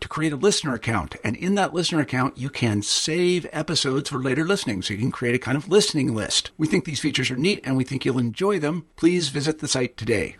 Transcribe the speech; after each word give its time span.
to 0.00 0.08
create 0.08 0.32
a 0.32 0.36
listener 0.36 0.74
account. 0.74 1.16
And 1.24 1.36
in 1.36 1.54
that 1.56 1.74
listener 1.74 2.00
account, 2.00 2.38
you 2.38 2.50
can 2.50 2.82
save 2.82 3.46
episodes 3.52 4.10
for 4.10 4.18
later 4.18 4.44
listening. 4.44 4.82
So 4.82 4.94
you 4.94 5.00
can 5.00 5.10
create 5.10 5.34
a 5.34 5.38
kind 5.38 5.56
of 5.56 5.68
listening 5.68 6.14
list. 6.14 6.50
We 6.56 6.66
think 6.66 6.84
these 6.84 7.00
features 7.00 7.30
are 7.30 7.36
neat 7.36 7.60
and 7.64 7.76
we 7.76 7.84
think 7.84 8.04
you'll 8.04 8.18
enjoy 8.18 8.58
them. 8.58 8.86
Please 8.96 9.28
visit 9.28 9.58
the 9.58 9.68
site 9.68 9.96
today. 9.96 10.36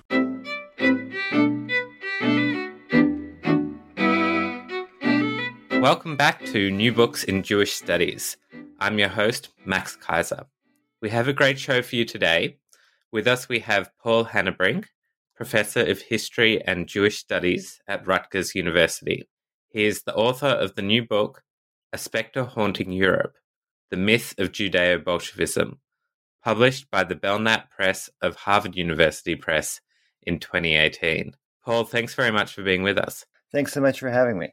Welcome 5.81 6.17
back 6.17 6.45
to 6.47 6.70
New 6.70 6.92
Books 6.92 7.25
in 7.25 7.42
Jewish 7.42 7.73
Studies. 7.73 8.36
I'm 8.81 8.98
your 8.98 9.09
host, 9.09 9.51
Max 9.64 9.97
Kaiser. 9.97 10.47
We 11.01 11.11
have 11.11 11.29
a 11.29 11.33
great 11.33 11.59
show 11.59 11.83
for 11.83 11.97
you 11.97 12.05
today. 12.05 12.59
With 13.12 13.27
us, 13.27 13.48
we 13.48 13.61
have 13.61 13.91
Paul 14.03 14.27
Hanebrink, 14.27 14.86
Professor 15.36 15.81
of 15.81 16.03
History 16.03 16.61
and 16.61 16.89
Jewish 16.89 17.19
Studies 17.19 17.81
at 17.86 18.06
Rutgers 18.06 18.56
University. 18.56 19.29
He 19.70 19.84
is 19.84 20.02
the 20.02 20.14
author 20.14 20.47
of 20.47 20.74
the 20.74 20.83
new 20.83 21.06
book, 21.06 21.42
A 21.92 21.98
Spectre 21.98 22.44
Haunting 22.44 22.91
Europe 22.91 23.36
The 23.91 23.97
Myth 23.97 24.34
of 24.38 24.52
Judeo 24.52 25.05
Bolshevism, 25.05 25.78
published 26.42 26.91
by 26.91 27.05
the 27.05 27.14
Belknap 27.14 27.70
Press 27.70 28.08
of 28.22 28.36
Harvard 28.36 28.77
University 28.77 29.36
Press 29.36 29.80
in 30.22 30.39
2018. 30.39 31.34
Paul, 31.64 31.84
thanks 31.84 32.14
very 32.14 32.30
much 32.30 32.55
for 32.55 32.62
being 32.62 32.83
with 32.83 32.96
us. 32.96 33.27
Thanks 33.52 33.72
so 33.72 33.80
much 33.80 34.00
for 34.00 34.11
having 34.11 34.39
me. 34.39 34.52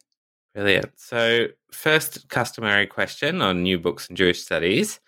Brilliant. 0.53 0.91
So, 0.97 1.47
first 1.71 2.27
customary 2.30 2.88
question 2.88 3.41
on 3.41 3.63
new 3.63 3.80
books 3.80 4.08
and 4.08 4.17
Jewish 4.17 4.42
studies. 4.42 4.99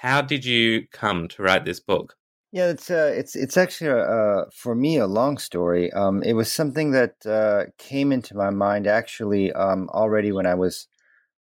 How 0.00 0.20
did 0.20 0.44
you 0.44 0.86
come 0.92 1.28
to 1.28 1.42
write 1.42 1.64
this 1.64 1.80
book? 1.80 2.16
Yeah, 2.54 2.68
it's 2.68 2.88
uh, 2.88 3.12
it's 3.12 3.34
it's 3.34 3.56
actually 3.56 3.90
uh, 3.90 4.44
for 4.54 4.76
me 4.76 4.98
a 4.98 5.08
long 5.08 5.38
story. 5.38 5.92
Um, 5.92 6.22
it 6.22 6.34
was 6.34 6.52
something 6.52 6.92
that 6.92 7.26
uh, 7.26 7.64
came 7.78 8.12
into 8.12 8.36
my 8.36 8.50
mind 8.50 8.86
actually 8.86 9.52
um, 9.52 9.88
already 9.92 10.30
when 10.30 10.46
I 10.46 10.54
was 10.54 10.86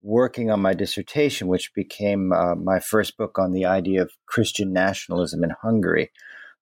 working 0.02 0.50
on 0.50 0.62
my 0.62 0.74
dissertation, 0.74 1.50
which 1.50 1.74
became 1.74 2.32
uh, 2.32 2.56
my 2.56 2.80
first 2.80 3.18
book 3.18 3.38
on 3.38 3.52
the 3.52 3.66
idea 3.66 4.02
of 4.02 4.14
Christian 4.28 4.72
nationalism 4.72 5.44
in 5.44 5.50
Hungary. 5.62 6.10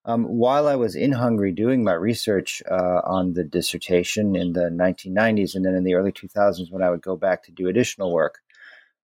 Um, 0.06 0.24
while 0.24 0.66
I 0.66 0.74
was 0.74 0.96
in 0.96 1.12
Hungary 1.12 1.52
doing 1.52 1.84
my 1.84 1.94
research 1.94 2.64
uh, 2.68 3.00
on 3.04 3.34
the 3.34 3.44
dissertation 3.44 4.34
in 4.34 4.54
the 4.54 4.70
1990s 4.70 5.54
and 5.54 5.64
then 5.64 5.76
in 5.76 5.84
the 5.84 5.94
early 5.94 6.10
2000s, 6.10 6.72
when 6.72 6.82
I 6.82 6.90
would 6.90 7.02
go 7.02 7.14
back 7.14 7.44
to 7.44 7.52
do 7.52 7.68
additional 7.68 8.12
work, 8.12 8.40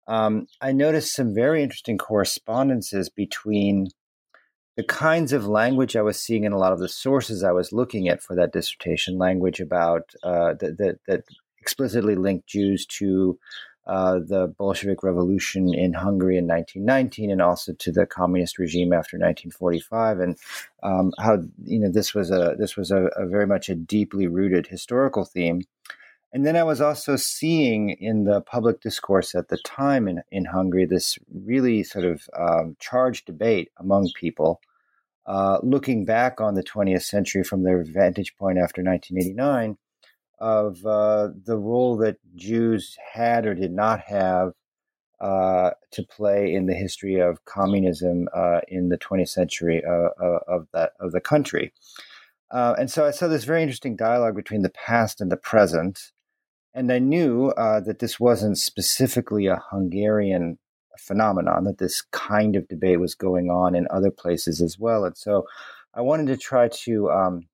um, 0.07 0.45
I 0.61 0.73
noticed 0.73 1.15
some 1.15 1.33
very 1.33 1.63
interesting 1.63 1.97
correspondences 1.97 3.09
between 3.09 3.87
the 4.75 4.83
kinds 4.83 5.33
of 5.33 5.47
language 5.47 5.95
I 5.95 6.01
was 6.01 6.19
seeing 6.19 6.45
in 6.45 6.51
a 6.51 6.57
lot 6.57 6.73
of 6.73 6.79
the 6.79 6.89
sources 6.89 7.43
I 7.43 7.51
was 7.51 7.71
looking 7.71 8.07
at 8.07 8.23
for 8.23 8.35
that 8.35 8.53
dissertation, 8.53 9.17
language 9.17 9.59
about 9.59 10.13
uh, 10.23 10.53
that, 10.59 10.77
that, 10.77 10.99
that 11.07 11.23
explicitly 11.59 12.15
linked 12.15 12.47
Jews 12.47 12.85
to 12.87 13.37
uh, 13.85 14.19
the 14.19 14.47
Bolshevik 14.57 15.03
Revolution 15.03 15.73
in 15.73 15.93
Hungary 15.93 16.37
in 16.37 16.47
1919, 16.47 17.29
and 17.29 17.41
also 17.41 17.73
to 17.73 17.91
the 17.91 18.05
communist 18.05 18.57
regime 18.57 18.93
after 18.93 19.17
1945, 19.17 20.19
and 20.19 20.37
um, 20.83 21.11
how 21.19 21.39
you 21.65 21.79
know 21.79 21.89
this 21.91 22.13
was 22.13 22.31
a 22.31 22.55
this 22.57 22.77
was 22.77 22.91
a, 22.91 23.07
a, 23.17 23.27
very 23.27 23.45
much 23.45 23.67
a 23.69 23.75
deeply 23.75 24.27
rooted 24.27 24.67
historical 24.67 25.25
theme. 25.25 25.63
And 26.33 26.45
then 26.45 26.55
I 26.55 26.63
was 26.63 26.81
also 26.81 27.15
seeing 27.15 27.91
in 27.91 28.23
the 28.23 28.41
public 28.41 28.81
discourse 28.81 29.35
at 29.35 29.49
the 29.49 29.59
time 29.59 30.07
in, 30.07 30.23
in 30.31 30.45
Hungary 30.45 30.85
this 30.85 31.19
really 31.31 31.83
sort 31.83 32.05
of 32.05 32.27
um, 32.37 32.75
charged 32.79 33.27
debate 33.27 33.71
among 33.77 34.09
people, 34.19 34.59
uh, 35.27 35.59
looking 35.61 36.05
back 36.05 36.41
on 36.41 36.55
the 36.55 36.63
20th 36.63 37.03
century 37.03 37.43
from 37.43 37.63
their 37.63 37.83
vantage 37.83 38.35
point 38.35 38.57
after 38.57 38.81
1989 38.81 39.77
of 40.39 40.83
uh, 40.85 41.29
the 41.45 41.57
role 41.57 41.95
that 41.97 42.17
Jews 42.35 42.97
had 43.13 43.45
or 43.45 43.53
did 43.53 43.71
not 43.71 44.01
have 44.01 44.53
uh, 45.21 45.71
to 45.91 46.03
play 46.03 46.53
in 46.53 46.65
the 46.65 46.73
history 46.73 47.19
of 47.19 47.45
communism 47.45 48.27
uh, 48.35 48.59
in 48.67 48.89
the 48.89 48.97
20th 48.97 49.29
century 49.29 49.81
uh, 49.87 50.09
uh, 50.21 50.39
of 50.47 50.67
that 50.73 50.93
of 50.99 51.13
the 51.13 51.21
country. 51.21 51.71
And 52.51 52.91
so 52.91 53.05
I 53.05 53.11
saw 53.11 53.27
this 53.27 53.45
very 53.45 53.61
interesting 53.61 53.95
dialogue 53.95 54.35
between 54.35 54.63
the 54.63 54.69
past 54.69 55.21
and 55.21 55.31
the 55.31 55.37
present, 55.37 56.11
and 56.73 56.91
I 56.91 56.99
knew 56.99 57.53
that 57.55 57.99
this 57.99 58.19
wasn't 58.19 58.57
specifically 58.57 59.47
a 59.47 59.63
Hungarian 59.71 60.57
phenomenon; 60.97 61.63
that 61.65 61.77
this 61.77 62.01
kind 62.11 62.55
of 62.55 62.67
debate 62.67 62.99
was 62.99 63.15
going 63.15 63.49
on 63.49 63.75
in 63.75 63.87
other 63.89 64.11
places 64.11 64.61
as 64.61 64.77
well. 64.79 65.05
And 65.05 65.17
so 65.17 65.45
I 65.93 66.01
wanted 66.01 66.27
to 66.27 66.37
try 66.37 66.69
to 66.69 67.11
um, 67.11 67.47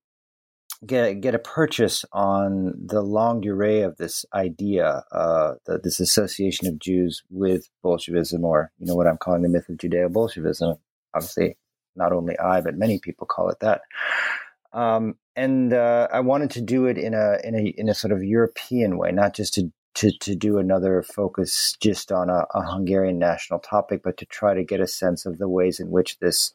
get 0.85 1.21
get 1.21 1.35
a 1.35 1.39
purchase 1.39 2.05
on 2.13 2.73
the 2.77 3.01
longue 3.01 3.43
durée 3.43 3.85
of 3.85 3.97
this 3.97 4.25
idea, 4.33 5.03
uh, 5.11 5.55
the, 5.65 5.79
this 5.79 5.99
association 5.99 6.67
of 6.67 6.79
Jews 6.79 7.23
with 7.29 7.69
Bolshevism, 7.83 8.43
or 8.45 8.71
you 8.79 8.85
know 8.85 8.95
what 8.95 9.07
I'm 9.07 9.17
calling 9.17 9.41
the 9.41 9.49
myth 9.49 9.69
of 9.69 9.77
Judeo-Bolshevism. 9.77 10.75
Obviously, 11.13 11.57
not 11.95 12.13
only 12.13 12.37
I, 12.37 12.61
but 12.61 12.77
many 12.77 12.99
people 12.99 13.27
call 13.27 13.49
it 13.49 13.59
that. 13.59 13.81
Um, 14.71 15.15
and 15.39 15.73
uh, 15.73 16.09
I 16.11 16.19
wanted 16.19 16.51
to 16.51 16.61
do 16.61 16.85
it 16.85 16.97
in 16.97 17.13
a 17.13 17.37
in 17.43 17.55
a 17.55 17.73
in 17.77 17.87
a 17.87 17.93
sort 17.93 18.11
of 18.11 18.23
European 18.23 18.97
way, 18.97 19.11
not 19.11 19.33
just 19.33 19.53
to 19.53 19.71
to, 19.95 20.11
to 20.19 20.35
do 20.35 20.57
another 20.57 21.01
focus 21.01 21.75
just 21.81 22.11
on 22.11 22.29
a, 22.29 22.45
a 22.53 22.61
Hungarian 22.61 23.19
national 23.19 23.59
topic, 23.59 24.01
but 24.03 24.17
to 24.17 24.25
try 24.25 24.53
to 24.53 24.63
get 24.63 24.79
a 24.79 24.87
sense 24.87 25.25
of 25.25 25.37
the 25.37 25.49
ways 25.49 25.79
in 25.79 25.91
which 25.91 26.19
this 26.19 26.53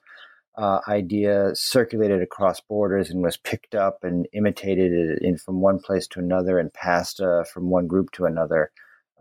uh, 0.56 0.81
idea 0.87 1.50
circulated 1.55 2.23
across 2.23 2.61
borders 2.61 3.11
and 3.11 3.23
was 3.23 3.37
picked 3.37 3.75
up 3.75 4.05
and 4.05 4.28
imitated 4.33 5.19
in 5.20 5.37
from 5.37 5.61
one 5.61 5.81
place 5.81 6.06
to 6.09 6.20
another 6.20 6.59
and 6.59 6.73
passed 6.73 7.20
uh, 7.20 7.43
from 7.44 7.70
one 7.70 7.87
group 7.87 8.12
to 8.12 8.25
another 8.25 8.70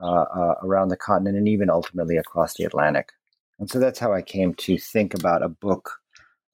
uh, 0.01 0.25
uh, 0.35 0.55
around 0.61 0.89
the 0.89 0.97
continent 0.97 1.37
and 1.37 1.47
even 1.47 1.69
ultimately 1.69 2.17
across 2.17 2.53
the 2.53 2.65
Atlantic. 2.65 3.13
And 3.59 3.69
so 3.69 3.79
that's 3.79 3.99
how 3.99 4.13
I 4.13 4.21
came 4.21 4.53
to 4.55 4.77
think 4.77 5.13
about 5.13 5.41
a 5.41 5.49
book 5.49 6.02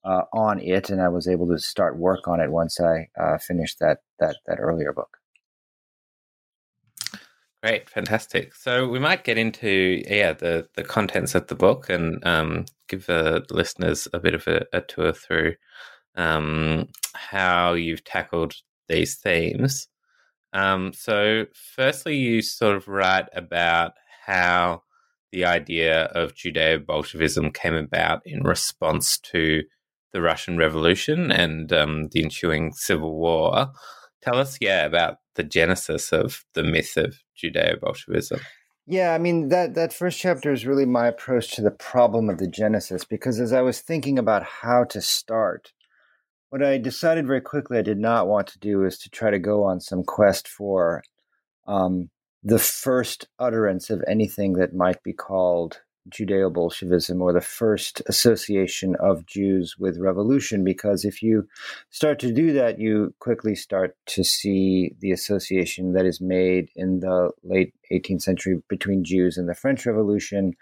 uh, 0.04 0.22
on 0.32 0.60
it, 0.60 0.90
and 0.90 1.00
I 1.00 1.08
was 1.08 1.28
able 1.28 1.48
to 1.48 1.58
start 1.58 1.98
work 1.98 2.26
on 2.26 2.40
it 2.40 2.50
once 2.50 2.80
I 2.80 3.08
uh, 3.20 3.38
finished 3.38 3.78
that 3.80 3.98
that 4.18 4.36
that 4.46 4.58
earlier 4.58 4.92
book. 4.92 5.16
Great, 7.62 7.90
fantastic. 7.90 8.54
So 8.54 8.88
we 8.88 8.98
might 8.98 9.24
get 9.24 9.36
into 9.36 10.02
yeah 10.08 10.32
the 10.32 10.68
the 10.76 10.84
contents 10.84 11.34
of 11.34 11.48
the 11.48 11.54
book 11.54 11.90
and 11.90 12.24
um, 12.26 12.64
give 12.88 13.06
the 13.06 13.44
listeners 13.50 14.08
a 14.12 14.18
bit 14.18 14.34
of 14.34 14.46
a, 14.46 14.64
a 14.72 14.80
tour 14.80 15.12
through 15.12 15.54
um, 16.16 16.88
how 17.14 17.74
you've 17.74 18.04
tackled 18.04 18.54
these 18.88 19.16
themes. 19.16 19.88
Um, 20.52 20.92
so, 20.92 21.46
firstly, 21.54 22.16
you 22.16 22.42
sort 22.42 22.76
of 22.76 22.88
write 22.88 23.28
about 23.34 23.92
how 24.26 24.82
the 25.32 25.44
idea 25.44 26.04
of 26.06 26.34
Judeo 26.34 26.84
Bolshevism 26.84 27.52
came 27.52 27.74
about 27.74 28.22
in 28.24 28.42
response 28.42 29.18
to 29.18 29.62
the 30.12 30.22
Russian 30.22 30.56
Revolution 30.56 31.30
and 31.30 31.72
um, 31.72 32.08
the 32.12 32.22
ensuing 32.22 32.72
civil 32.72 33.16
war. 33.16 33.70
Tell 34.22 34.38
us, 34.38 34.58
yeah, 34.60 34.84
about 34.84 35.18
the 35.34 35.44
genesis 35.44 36.12
of 36.12 36.44
the 36.54 36.62
myth 36.62 36.96
of 36.96 37.16
Judeo 37.36 37.80
Bolshevism. 37.80 38.40
Yeah, 38.86 39.14
I 39.14 39.18
mean 39.18 39.48
that 39.48 39.74
that 39.74 39.92
first 39.92 40.18
chapter 40.18 40.52
is 40.52 40.66
really 40.66 40.84
my 40.84 41.06
approach 41.06 41.52
to 41.52 41.62
the 41.62 41.70
problem 41.70 42.28
of 42.28 42.38
the 42.38 42.48
genesis 42.48 43.04
because 43.04 43.38
as 43.38 43.52
I 43.52 43.62
was 43.62 43.80
thinking 43.80 44.18
about 44.18 44.42
how 44.42 44.84
to 44.84 45.00
start, 45.00 45.72
what 46.48 46.62
I 46.62 46.78
decided 46.78 47.26
very 47.26 47.40
quickly 47.40 47.78
I 47.78 47.82
did 47.82 47.98
not 47.98 48.26
want 48.26 48.48
to 48.48 48.58
do 48.58 48.84
is 48.84 48.98
to 48.98 49.10
try 49.10 49.30
to 49.30 49.38
go 49.38 49.62
on 49.62 49.80
some 49.80 50.02
quest 50.02 50.48
for 50.48 51.04
um, 51.68 52.10
the 52.42 52.58
first 52.58 53.28
utterance 53.38 53.90
of 53.90 54.02
anything 54.08 54.54
that 54.54 54.74
might 54.74 55.02
be 55.02 55.12
called 55.12 55.82
Judeo 56.08 56.52
Bolshevism 56.52 57.20
or 57.20 57.32
the 57.32 57.40
first 57.40 58.02
association 58.06 58.96
of 58.96 59.26
Jews 59.26 59.76
with 59.78 59.98
revolution, 59.98 60.64
because 60.64 61.04
if 61.04 61.22
you 61.22 61.46
start 61.90 62.18
to 62.20 62.32
do 62.32 62.52
that, 62.54 62.78
you 62.78 63.14
quickly 63.18 63.54
start 63.54 63.96
to 64.06 64.24
see 64.24 64.94
the 65.00 65.12
association 65.12 65.92
that 65.92 66.06
is 66.06 66.20
made 66.20 66.70
in 66.74 67.00
the 67.00 67.30
late 67.42 67.74
18th 67.92 68.22
century 68.22 68.62
between 68.68 69.04
Jews 69.04 69.36
and 69.36 69.48
the 69.48 69.54
French 69.54 69.84
Revolution. 69.86 70.54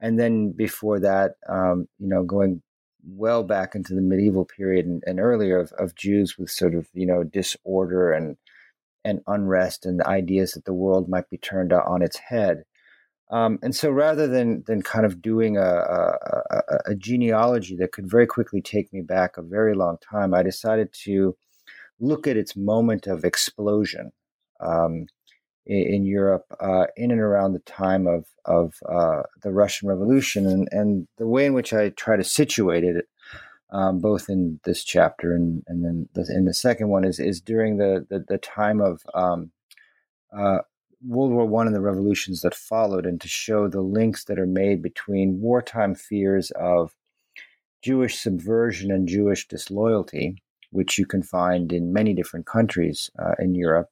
And 0.00 0.18
then 0.18 0.52
before 0.52 1.00
that, 1.00 1.32
um, 1.48 1.88
you 1.98 2.08
know, 2.08 2.22
going 2.22 2.62
well 3.06 3.42
back 3.42 3.74
into 3.74 3.94
the 3.94 4.00
medieval 4.00 4.44
period 4.44 4.86
and, 4.86 5.02
and 5.06 5.20
earlier 5.20 5.58
of, 5.58 5.72
of 5.72 5.94
Jews 5.94 6.38
with 6.38 6.50
sort 6.50 6.74
of, 6.74 6.88
you 6.94 7.06
know, 7.06 7.24
disorder 7.24 8.12
and 8.12 8.36
and 9.04 9.20
unrest 9.26 9.84
and 9.84 10.00
the 10.00 10.08
ideas 10.08 10.52
that 10.52 10.64
the 10.64 10.72
world 10.72 11.08
might 11.08 11.28
be 11.28 11.36
turned 11.36 11.72
on 11.72 12.02
its 12.02 12.16
head. 12.16 12.64
Um, 13.30 13.58
and 13.62 13.74
so 13.74 13.90
rather 13.90 14.26
than 14.26 14.64
than 14.66 14.82
kind 14.82 15.06
of 15.06 15.22
doing 15.22 15.56
a, 15.56 15.62
a, 15.62 16.62
a, 16.86 16.94
genealogy 16.94 17.74
that 17.76 17.92
could 17.92 18.08
very 18.08 18.26
quickly 18.26 18.60
take 18.60 18.92
me 18.92 19.00
back 19.00 19.36
a 19.36 19.42
very 19.42 19.74
long 19.74 19.96
time, 19.98 20.34
I 20.34 20.42
decided 20.42 20.92
to 21.04 21.34
look 22.00 22.26
at 22.26 22.36
its 22.36 22.54
moment 22.54 23.06
of 23.06 23.24
explosion 23.24 24.12
um, 24.60 25.06
in, 25.66 25.94
in, 25.94 26.04
Europe 26.04 26.44
uh, 26.60 26.86
in 26.96 27.10
and 27.10 27.20
around 27.20 27.52
the 27.52 27.60
time 27.60 28.06
of, 28.06 28.26
of 28.44 28.74
uh, 28.88 29.22
the 29.42 29.52
Russian 29.52 29.88
Revolution. 29.88 30.46
And, 30.46 30.68
and 30.70 31.08
the 31.16 31.26
way 31.26 31.46
in 31.46 31.54
which 31.54 31.72
I 31.72 31.90
try 31.90 32.16
to 32.16 32.24
situate 32.24 32.84
it, 32.84 33.08
um, 33.70 34.00
both 34.00 34.28
in 34.28 34.60
this 34.64 34.84
chapter 34.84 35.34
and, 35.34 35.62
and 35.66 35.84
then 35.84 36.08
the, 36.14 36.30
in 36.34 36.44
the 36.44 36.54
second 36.54 36.88
one, 36.88 37.04
is, 37.04 37.18
is 37.18 37.40
during 37.40 37.78
the, 37.78 38.06
the, 38.08 38.24
the 38.26 38.38
time 38.38 38.80
of 38.80 39.02
um, 39.14 39.50
uh, 40.36 40.58
World 41.06 41.32
War 41.32 41.46
One 41.46 41.66
and 41.66 41.76
the 41.76 41.80
revolutions 41.80 42.40
that 42.40 42.54
followed, 42.54 43.06
and 43.06 43.20
to 43.20 43.28
show 43.28 43.68
the 43.68 43.82
links 43.82 44.24
that 44.24 44.38
are 44.38 44.46
made 44.46 44.82
between 44.82 45.40
wartime 45.40 45.94
fears 45.94 46.50
of 46.52 46.94
Jewish 47.82 48.18
subversion 48.18 48.90
and 48.90 49.06
Jewish 49.06 49.46
disloyalty, 49.46 50.42
which 50.70 50.98
you 50.98 51.06
can 51.06 51.22
find 51.22 51.72
in 51.72 51.92
many 51.92 52.14
different 52.14 52.46
countries 52.46 53.10
uh, 53.18 53.34
in 53.38 53.54
Europe, 53.54 53.90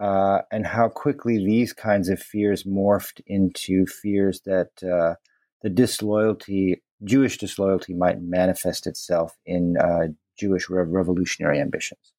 uh, 0.00 0.40
and 0.50 0.66
how 0.66 0.88
quickly 0.88 1.38
these 1.38 1.72
kinds 1.72 2.08
of 2.08 2.20
fears 2.20 2.64
morphed 2.64 3.20
into 3.26 3.86
fears 3.86 4.40
that 4.40 4.70
uh, 4.82 5.14
the 5.62 5.70
disloyalty, 5.70 6.82
Jewish 7.04 7.38
disloyalty, 7.38 7.94
might 7.94 8.20
manifest 8.20 8.86
itself 8.86 9.38
in 9.46 9.76
uh, 9.76 10.08
Jewish 10.36 10.68
revolutionary 10.68 11.60
ambitions. 11.60 12.12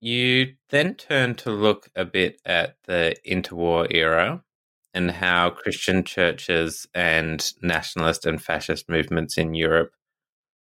You 0.00 0.54
then 0.70 0.94
turn 0.94 1.34
to 1.36 1.50
look 1.50 1.88
a 1.96 2.04
bit 2.04 2.40
at 2.44 2.76
the 2.84 3.16
interwar 3.26 3.86
era 3.90 4.42
and 4.92 5.10
how 5.10 5.50
Christian 5.50 6.04
churches 6.04 6.86
and 6.94 7.52
nationalist 7.62 8.24
and 8.26 8.42
fascist 8.42 8.88
movements 8.88 9.36
in 9.36 9.54
Europe 9.54 9.92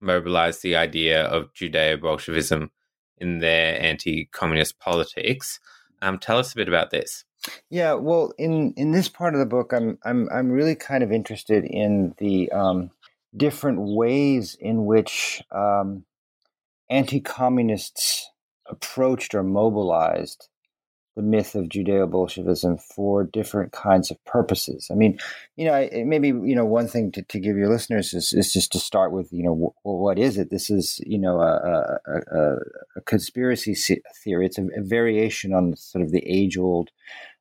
mobilized 0.00 0.62
the 0.62 0.76
idea 0.76 1.24
of 1.24 1.52
Judeo 1.52 2.00
Bolshevism 2.00 2.70
in 3.18 3.38
their 3.38 3.80
anti 3.80 4.26
communist 4.32 4.78
politics. 4.78 5.60
Um, 6.02 6.18
tell 6.18 6.38
us 6.38 6.52
a 6.52 6.56
bit 6.56 6.68
about 6.68 6.90
this. 6.90 7.24
Yeah, 7.70 7.94
well, 7.94 8.32
in, 8.38 8.72
in 8.76 8.92
this 8.92 9.08
part 9.08 9.34
of 9.34 9.40
the 9.40 9.46
book, 9.46 9.72
I'm 9.72 9.98
I'm 10.04 10.28
I'm 10.30 10.50
really 10.50 10.74
kind 10.74 11.02
of 11.02 11.12
interested 11.12 11.64
in 11.64 12.14
the 12.18 12.50
um, 12.52 12.90
different 13.36 13.80
ways 13.80 14.56
in 14.58 14.86
which 14.86 15.42
um, 15.50 16.04
anti-communists 16.88 18.30
approached 18.68 19.34
or 19.34 19.42
mobilized 19.42 20.48
the 21.16 21.22
myth 21.22 21.54
of 21.54 21.66
Judeo 21.66 22.10
Bolshevism 22.10 22.76
for 22.78 23.24
different 23.24 23.72
kinds 23.72 24.10
of 24.10 24.22
purposes. 24.24 24.88
I 24.90 24.94
mean, 24.94 25.18
you 25.56 25.64
know, 25.64 25.88
maybe 26.04 26.28
you 26.28 26.56
know 26.56 26.64
one 26.64 26.88
thing 26.88 27.12
to, 27.12 27.22
to 27.22 27.38
give 27.38 27.56
your 27.56 27.68
listeners 27.68 28.12
is, 28.12 28.32
is 28.32 28.52
just 28.52 28.72
to 28.72 28.80
start 28.80 29.12
with, 29.12 29.32
you 29.32 29.44
know, 29.44 29.54
w- 29.54 29.72
what 29.82 30.18
is 30.18 30.38
it? 30.38 30.50
This 30.50 30.70
is 30.70 31.00
you 31.06 31.18
know 31.18 31.40
a, 31.40 31.98
a, 32.06 32.56
a 32.96 33.00
conspiracy 33.06 33.74
theory. 34.24 34.46
It's 34.46 34.58
a, 34.58 34.66
a, 34.76 34.82
variation 34.82 35.54
on 35.54 35.76
sort 35.76 36.02
of 36.02 36.10
the 36.10 36.24
age 36.26 36.58
old 36.58 36.90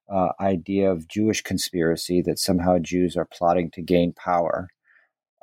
uh, 0.07 0.29
idea 0.39 0.91
of 0.91 1.07
Jewish 1.07 1.41
conspiracy 1.41 2.21
that 2.21 2.37
somehow 2.37 2.77
Jews 2.77 3.17
are 3.17 3.25
plotting 3.25 3.71
to 3.71 3.81
gain 3.81 4.13
power, 4.13 4.67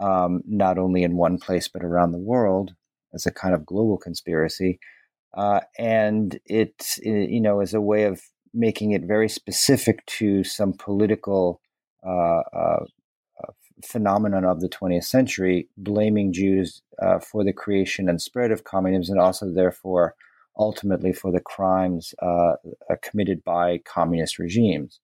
um, 0.01 0.43
not 0.47 0.79
only 0.79 1.03
in 1.03 1.17
one 1.17 1.39
place 1.39 1.67
but 1.67 1.83
around 1.83 2.13
the 2.13 2.19
world 2.19 2.75
as 3.13 3.27
a 3.27 3.33
kind 3.33 3.55
of 3.55 3.67
global 3.67 3.99
conspiracy 3.99 4.79
uh, 5.35 5.61
and 5.79 6.41
it 6.47 6.99
you 7.03 7.41
know 7.41 7.61
is 7.61 7.75
a 7.75 7.81
way 7.81 8.05
of 8.05 8.23
making 8.53 8.93
it 8.93 9.03
very 9.03 9.29
specific 9.29 10.05
to 10.07 10.43
some 10.43 10.73
political 10.73 11.61
uh, 12.05 12.43
uh, 12.53 12.85
uh 13.43 13.53
phenomenon 13.85 14.45
of 14.45 14.61
the 14.61 14.69
20th 14.69 15.05
century, 15.05 15.69
blaming 15.77 16.33
Jews 16.33 16.83
uh, 17.01 17.19
for 17.19 17.45
the 17.45 17.53
creation 17.53 18.09
and 18.09 18.21
spread 18.21 18.51
of 18.51 18.65
communism, 18.65 19.15
and 19.15 19.25
also 19.25 19.49
therefore 19.51 20.15
ultimately 20.59 21.13
for 21.13 21.31
the 21.31 21.41
crimes 21.41 22.13
uh, 22.21 22.55
committed 23.03 23.45
by 23.45 23.79
communist 23.79 24.39
regimes. 24.39 25.01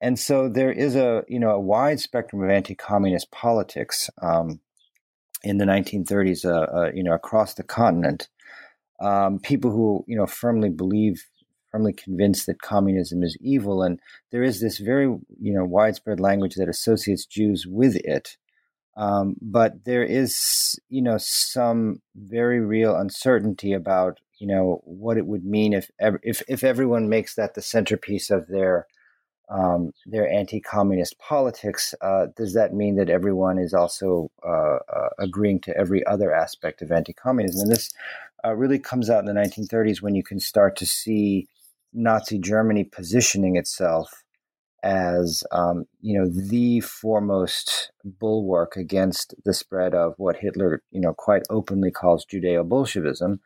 And 0.00 0.18
so 0.18 0.48
there 0.48 0.72
is 0.72 0.94
a 0.94 1.24
you 1.26 1.40
know 1.40 1.50
a 1.50 1.60
wide 1.60 1.98
spectrum 1.98 2.42
of 2.42 2.50
anti-communist 2.50 3.32
politics 3.32 4.08
um, 4.20 4.60
in 5.42 5.58
the 5.58 5.64
1930s, 5.64 6.94
you 6.94 7.02
know, 7.02 7.14
across 7.14 7.54
the 7.54 7.64
continent 7.64 8.28
um, 9.02 9.38
people 9.40 9.70
who 9.70 10.04
you 10.06 10.16
know 10.16 10.26
firmly 10.26 10.70
believe 10.70 11.24
firmly 11.70 11.92
convinced 11.92 12.46
that 12.46 12.60
communism 12.60 13.22
is 13.22 13.36
evil. 13.40 13.82
And 13.82 13.98
there 14.30 14.42
is 14.42 14.60
this 14.60 14.78
very 14.78 15.06
you 15.06 15.52
know 15.52 15.64
widespread 15.64 16.20
language 16.20 16.54
that 16.54 16.68
associates 16.68 17.26
jews 17.26 17.66
with 17.66 17.96
it. 17.96 18.36
Um, 18.96 19.36
but 19.40 19.84
there 19.84 20.04
is 20.04 20.78
you 20.88 21.02
know 21.02 21.16
some 21.18 22.00
very 22.14 22.60
real 22.60 22.94
uncertainty 22.94 23.72
about 23.72 24.20
you 24.38 24.46
know 24.46 24.82
what 24.84 25.16
it 25.16 25.26
would 25.26 25.44
mean 25.44 25.72
if 25.72 25.90
if 25.98 26.42
if 26.48 26.62
everyone 26.62 27.08
makes 27.08 27.34
that 27.34 27.54
the 27.54 27.62
centerpiece 27.62 28.30
of 28.30 28.48
their 28.48 28.86
um, 29.52 29.92
their 30.06 30.28
anti-communist 30.28 31.18
politics, 31.18 31.94
uh, 32.00 32.26
does 32.36 32.54
that 32.54 32.72
mean 32.72 32.96
that 32.96 33.10
everyone 33.10 33.58
is 33.58 33.74
also 33.74 34.30
uh, 34.44 34.78
uh, 34.92 35.08
agreeing 35.18 35.60
to 35.60 35.76
every 35.76 36.04
other 36.06 36.32
aspect 36.32 36.80
of 36.80 36.90
anti-communism? 36.90 37.60
And 37.62 37.70
this 37.70 37.90
uh, 38.44 38.54
really 38.54 38.78
comes 38.78 39.10
out 39.10 39.20
in 39.20 39.26
the 39.26 39.40
1930s 39.40 40.00
when 40.00 40.14
you 40.14 40.22
can 40.22 40.40
start 40.40 40.76
to 40.76 40.86
see 40.86 41.46
Nazi 41.92 42.38
Germany 42.38 42.84
positioning 42.84 43.56
itself 43.56 44.22
as 44.82 45.44
um, 45.52 45.84
you 46.00 46.18
know 46.18 46.28
the 46.28 46.80
foremost 46.80 47.92
bulwark 48.04 48.76
against 48.76 49.34
the 49.44 49.54
spread 49.54 49.94
of 49.94 50.14
what 50.16 50.36
Hitler 50.36 50.82
you 50.90 51.00
know 51.00 51.14
quite 51.14 51.42
openly 51.50 51.90
calls 51.90 52.26
Judeo-Bolshevism, 52.26 53.40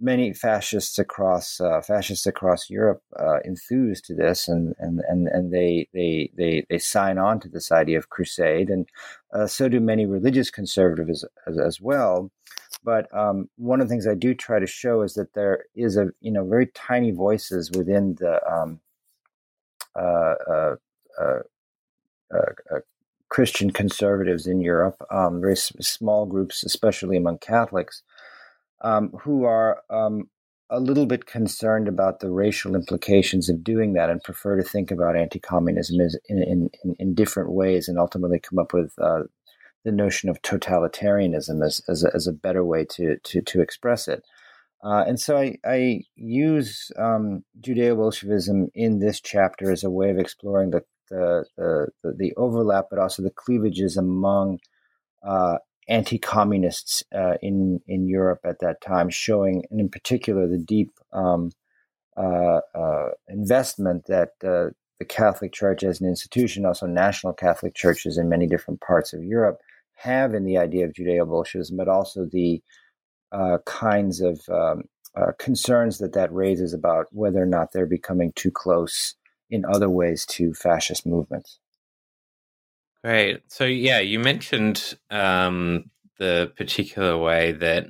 many 0.00 0.32
fascists 0.32 0.98
across 0.98 1.60
uh, 1.60 1.80
fascists 1.80 2.26
across 2.26 2.70
Europe 2.70 3.02
uh, 3.18 3.40
enthused 3.44 4.04
to 4.06 4.14
this, 4.14 4.48
and 4.48 4.74
and 4.78 5.00
and 5.08 5.28
and 5.28 5.52
they 5.52 5.88
they 5.92 6.30
they 6.36 6.64
they 6.68 6.78
sign 6.78 7.18
on 7.18 7.40
to 7.40 7.48
this 7.48 7.72
idea 7.72 7.98
of 7.98 8.10
crusade, 8.10 8.70
and 8.70 8.88
uh, 9.32 9.46
so 9.46 9.68
do 9.68 9.80
many 9.80 10.06
religious 10.06 10.50
conservatives 10.50 11.24
as, 11.46 11.58
as 11.58 11.80
well. 11.80 12.30
But 12.84 13.12
um, 13.16 13.48
one 13.56 13.80
of 13.80 13.88
the 13.88 13.92
things 13.92 14.06
I 14.06 14.14
do 14.14 14.34
try 14.34 14.58
to 14.58 14.66
show 14.66 15.02
is 15.02 15.14
that 15.14 15.34
there 15.34 15.64
is 15.74 15.96
a 15.96 16.10
you 16.20 16.30
know 16.30 16.46
very 16.46 16.66
tiny 16.66 17.10
voices 17.10 17.70
within 17.70 18.14
the 18.16 18.40
um, 18.50 18.80
uh, 19.94 20.34
uh, 21.20 21.34
uh, 22.34 22.80
Christian 23.28 23.70
conservatives 23.70 24.46
in 24.46 24.60
Europe, 24.60 25.04
um, 25.10 25.40
very 25.40 25.56
small 25.56 26.24
groups, 26.24 26.64
especially 26.64 27.16
among 27.16 27.38
Catholics 27.38 28.02
um, 28.80 29.10
who 29.22 29.44
are 29.44 29.82
um, 29.90 30.28
a 30.70 30.80
little 30.80 31.06
bit 31.06 31.26
concerned 31.26 31.88
about 31.88 32.20
the 32.20 32.30
racial 32.30 32.74
implications 32.74 33.48
of 33.48 33.64
doing 33.64 33.94
that 33.94 34.10
and 34.10 34.22
prefer 34.22 34.56
to 34.56 34.62
think 34.62 34.90
about 34.90 35.16
anti-communism 35.16 35.96
in, 36.28 36.42
in, 36.42 36.94
in, 36.98 37.14
different 37.14 37.50
ways 37.50 37.88
and 37.88 37.98
ultimately 37.98 38.38
come 38.38 38.58
up 38.58 38.74
with 38.74 38.92
uh, 39.00 39.22
the 39.84 39.92
notion 39.92 40.28
of 40.28 40.42
totalitarianism 40.42 41.64
as, 41.64 41.80
as, 41.88 42.04
a, 42.04 42.10
as 42.14 42.26
a 42.26 42.32
better 42.32 42.64
way 42.64 42.84
to, 42.84 43.16
to, 43.24 43.40
to 43.40 43.60
express 43.62 44.08
it. 44.08 44.22
Uh, 44.84 45.04
and 45.06 45.18
so 45.18 45.36
I, 45.36 45.56
I 45.64 46.00
use 46.14 46.92
um, 46.98 47.44
Judeo-Bolshevism 47.60 48.68
in 48.74 48.98
this 49.00 49.20
chapter 49.20 49.72
as 49.72 49.82
a 49.82 49.90
way 49.90 50.10
of 50.10 50.18
exploring 50.18 50.70
the, 50.70 50.82
the, 51.10 51.44
the, 51.56 51.86
the 52.16 52.34
overlap, 52.36 52.86
but 52.90 52.98
also 52.98 53.22
the 53.22 53.30
cleavages 53.30 53.96
among 53.96 54.58
uh, 55.26 55.58
anti-communists 55.88 57.02
uh, 57.14 57.34
in 57.42 57.80
in 57.86 58.06
Europe 58.06 58.40
at 58.44 58.60
that 58.60 58.80
time, 58.80 59.08
showing, 59.10 59.64
and 59.70 59.80
in 59.80 59.88
particular, 59.88 60.46
the 60.46 60.58
deep 60.58 60.90
um, 61.12 61.50
uh, 62.16 62.60
uh, 62.74 63.08
investment 63.28 64.06
that 64.06 64.30
uh, 64.42 64.70
the 64.98 65.04
Catholic 65.08 65.52
Church 65.52 65.82
as 65.82 66.00
an 66.00 66.08
institution, 66.08 66.66
also 66.66 66.86
national 66.86 67.32
Catholic 67.32 67.74
churches 67.74 68.18
in 68.18 68.28
many 68.28 68.46
different 68.46 68.80
parts 68.80 69.12
of 69.12 69.22
Europe, 69.22 69.58
have 69.94 70.34
in 70.34 70.44
the 70.44 70.58
idea 70.58 70.84
of 70.84 70.92
Judeo-Bolshevism, 70.92 71.76
but 71.76 71.88
also 71.88 72.24
the 72.24 72.62
uh, 73.32 73.58
kinds 73.64 74.20
of 74.20 74.40
um, 74.48 74.82
uh, 75.16 75.32
concerns 75.38 75.98
that 75.98 76.12
that 76.14 76.32
raises 76.32 76.72
about 76.72 77.06
whether 77.12 77.42
or 77.42 77.46
not 77.46 77.72
they're 77.72 77.86
becoming 77.86 78.32
too 78.32 78.50
close 78.50 79.14
in 79.50 79.64
other 79.64 79.88
ways 79.88 80.26
to 80.26 80.52
fascist 80.54 81.06
movements. 81.06 81.58
Great. 83.04 83.42
So, 83.48 83.64
yeah, 83.64 84.00
you 84.00 84.18
mentioned 84.18 84.98
um, 85.10 85.90
the 86.18 86.52
particular 86.56 87.16
way 87.16 87.52
that 87.52 87.86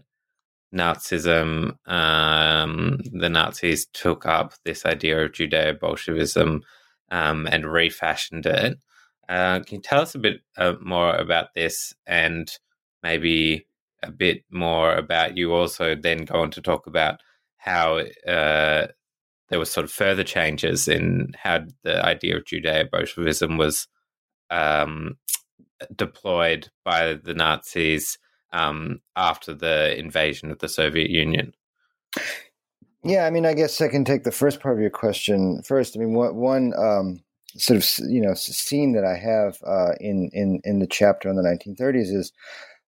Nazism, 0.75 1.77
um, 1.87 2.99
the 3.13 3.31
Nazis 3.31 3.87
took 3.87 4.27
up 4.27 4.53
this 4.65 4.85
idea 4.85 5.25
of 5.25 5.33
Judeo 5.33 5.79
Bolshevism 5.79 6.63
um, 7.11 7.47
and 7.51 7.65
refashioned 7.65 8.45
it. 8.45 8.79
Uh, 9.29 9.61
can 9.61 9.77
you 9.77 9.83
tell 9.83 10.01
us 10.03 10.15
a 10.15 10.19
bit 10.19 10.41
uh, 10.57 10.75
more 10.81 11.15
about 11.15 11.55
this 11.55 11.95
and 12.07 12.51
maybe 13.03 13.67
a 14.03 14.11
bit 14.11 14.45
more 14.51 14.95
about 14.95 15.37
you 15.37 15.55
also 15.55 15.95
then 15.95 16.25
go 16.25 16.41
on 16.41 16.51
to 16.51 16.63
talk 16.63 16.87
about 16.87 17.21
how 17.57 17.99
uh, 18.27 18.87
there 19.49 19.59
were 19.59 19.65
sort 19.65 19.85
of 19.85 19.91
further 19.91 20.25
changes 20.25 20.87
in 20.87 21.33
how 21.43 21.61
the 21.83 22.05
idea 22.05 22.37
of 22.37 22.45
Judeo 22.45 22.91
Bolshevism 22.91 23.57
was 23.57 23.89
um, 24.51 25.19
deployed 25.95 26.69
by 26.85 27.15
the 27.15 27.35
Nazis 27.35 28.19
um, 28.53 29.01
after 29.17 29.55
the 29.55 29.99
invasion 29.99 30.51
of 30.51 30.59
the 30.59 30.69
Soviet 30.69 31.11
Union. 31.11 31.55
Yeah, 33.05 33.27
I 33.27 33.31
mean, 33.31 33.47
I 33.47 33.55
guess 33.55 33.81
I 33.81 33.89
can 33.89 34.05
take 34.05 34.25
the 34.25 34.33
first 34.33 34.61
part 34.61 34.75
of 34.75 34.81
your 34.81 34.91
question 34.91 35.63
first. 35.63 35.97
I 35.97 36.01
mean, 36.01 36.15
what, 36.15 36.35
one 36.35 36.73
um, 36.77 37.21
sort 37.57 37.77
of 37.79 38.11
you 38.11 38.21
know 38.21 38.35
scene 38.35 38.93
that 38.93 39.05
I 39.05 39.17
have 39.17 39.59
uh, 39.67 39.93
in 40.01 40.31
in 40.33 40.61
in 40.65 40.79
the 40.81 40.87
chapter 40.87 41.29
on 41.29 41.37
the 41.37 41.43
1930s 41.43 42.15
is 42.15 42.33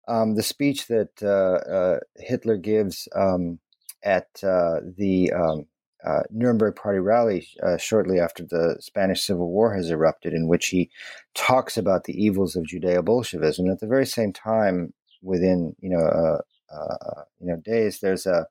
um, 0.09 0.35
the 0.35 0.43
speech 0.43 0.89
that 0.89 1.11
uh, 1.23 1.71
uh, 1.71 2.01
Hitler 2.17 2.57
gives 2.57 3.09
um, 3.15 3.61
at 4.03 4.29
uh, 4.43 4.81
the 4.97 5.33
um, 5.33 5.67
uh, 6.05 6.23
Nuremberg 6.31 6.77
Party 6.77 6.99
rally 6.99 7.49
uh, 7.63 7.77
shortly 7.77 8.19
after 8.19 8.45
the 8.45 8.77
Spanish 8.81 9.23
Civil 9.23 9.51
War 9.51 9.75
has 9.75 9.91
erupted, 9.91 10.33
in 10.33 10.49
which 10.49 10.69
he 10.69 10.91
talks 11.35 11.77
about 11.77 12.05
the 12.05 12.23
evils 12.23 12.57
of 12.57 12.65
Judeo-Bolshevism. 12.65 13.67
And 13.67 13.73
at 13.73 13.81
the 13.81 13.87
very 13.87 14.07
same 14.07 14.33
time, 14.33 14.93
within 15.23 15.77
you 15.81 15.91
know 15.91 16.01
uh, 16.01 16.41
uh 16.75 17.23
you 17.41 17.49
know 17.49 17.57
days, 17.57 18.01
there's 18.01 18.27
a 18.27 18.47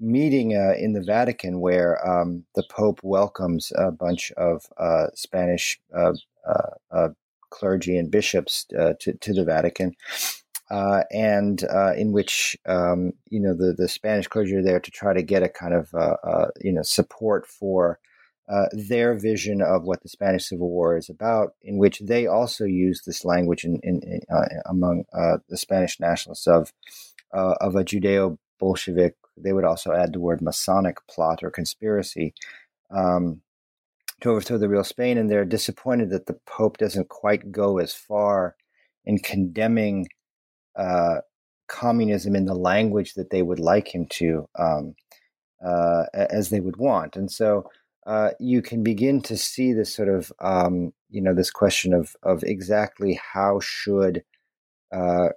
meeting 0.00 0.56
uh, 0.56 0.74
in 0.78 0.92
the 0.92 1.02
Vatican 1.02 1.60
where 1.60 2.06
um, 2.08 2.44
the 2.54 2.64
Pope 2.70 3.00
welcomes 3.02 3.72
a 3.76 3.90
bunch 3.90 4.32
of 4.32 4.64
uh, 4.78 5.08
Spanish 5.14 5.80
clergy 7.50 7.96
and 7.96 8.10
bishops 8.10 8.66
to, 8.66 8.94
to 9.20 9.32
the 9.32 9.44
Vatican 9.44 9.94
uh, 10.70 11.02
and 11.10 11.64
uh, 11.64 11.94
in 11.96 12.12
which 12.12 12.56
um, 12.66 13.12
you 13.30 13.40
know 13.40 13.54
the 13.54 13.74
the 13.76 13.88
Spanish 13.88 14.28
clergy 14.28 14.54
are 14.54 14.62
there 14.62 14.80
to 14.80 14.90
try 14.90 15.14
to 15.14 15.22
get 15.22 15.42
a 15.42 15.48
kind 15.48 15.74
of 15.74 15.92
uh, 15.94 16.16
uh 16.22 16.48
you 16.60 16.72
know 16.72 16.82
support 16.82 17.46
for 17.46 17.98
uh, 18.48 18.66
their 18.72 19.14
vision 19.14 19.62
of 19.62 19.84
what 19.84 20.02
the 20.02 20.08
Spanish 20.08 20.46
Civil 20.46 20.68
War 20.68 20.96
is 20.96 21.08
about, 21.08 21.54
in 21.62 21.78
which 21.78 22.00
they 22.00 22.26
also 22.26 22.64
use 22.64 23.02
this 23.04 23.24
language 23.24 23.64
in, 23.64 23.78
in, 23.82 24.00
in 24.02 24.20
among 24.66 25.04
the 25.48 25.56
Spanish 25.56 25.98
nationalists 26.00 26.46
of 26.46 26.72
of 27.32 27.74
a 27.74 27.84
Judeo 27.84 28.38
Bolshevik. 28.58 29.14
They 29.36 29.52
would 29.52 29.64
also 29.64 29.92
add 29.92 30.12
the 30.12 30.20
word 30.20 30.42
Masonic 30.42 30.98
plot 31.06 31.42
or 31.42 31.50
conspiracy. 31.50 32.34
Um, 32.90 33.42
to 34.20 34.30
overthrow 34.30 34.58
the 34.58 34.68
real 34.68 34.82
Spain, 34.82 35.16
and 35.16 35.30
they're 35.30 35.44
disappointed 35.44 36.10
that 36.10 36.26
the 36.26 36.40
Pope 36.44 36.78
doesn't 36.78 37.08
quite 37.08 37.52
go 37.52 37.78
as 37.78 37.94
far 37.94 38.56
in 39.04 39.18
condemning 39.20 40.08
uh, 40.78 41.20
communism 41.68 42.34
in 42.34 42.46
the 42.46 42.54
language 42.54 43.14
that 43.14 43.30
they 43.30 43.42
would 43.42 43.60
like 43.60 43.94
him 43.94 44.06
to, 44.06 44.48
um, 44.58 44.94
uh, 45.64 46.04
as 46.14 46.48
they 46.48 46.60
would 46.60 46.76
want. 46.76 47.16
And 47.16 47.30
so 47.30 47.68
uh, 48.06 48.30
you 48.40 48.62
can 48.62 48.82
begin 48.82 49.20
to 49.20 49.36
see 49.36 49.74
this 49.74 49.94
sort 49.94 50.08
of, 50.08 50.32
um, 50.40 50.94
you 51.10 51.20
know, 51.20 51.34
this 51.34 51.50
question 51.50 51.92
of 51.92 52.16
of 52.22 52.42
exactly 52.42 53.20
how 53.34 53.60
should 53.60 54.24
uh, 54.92 55.28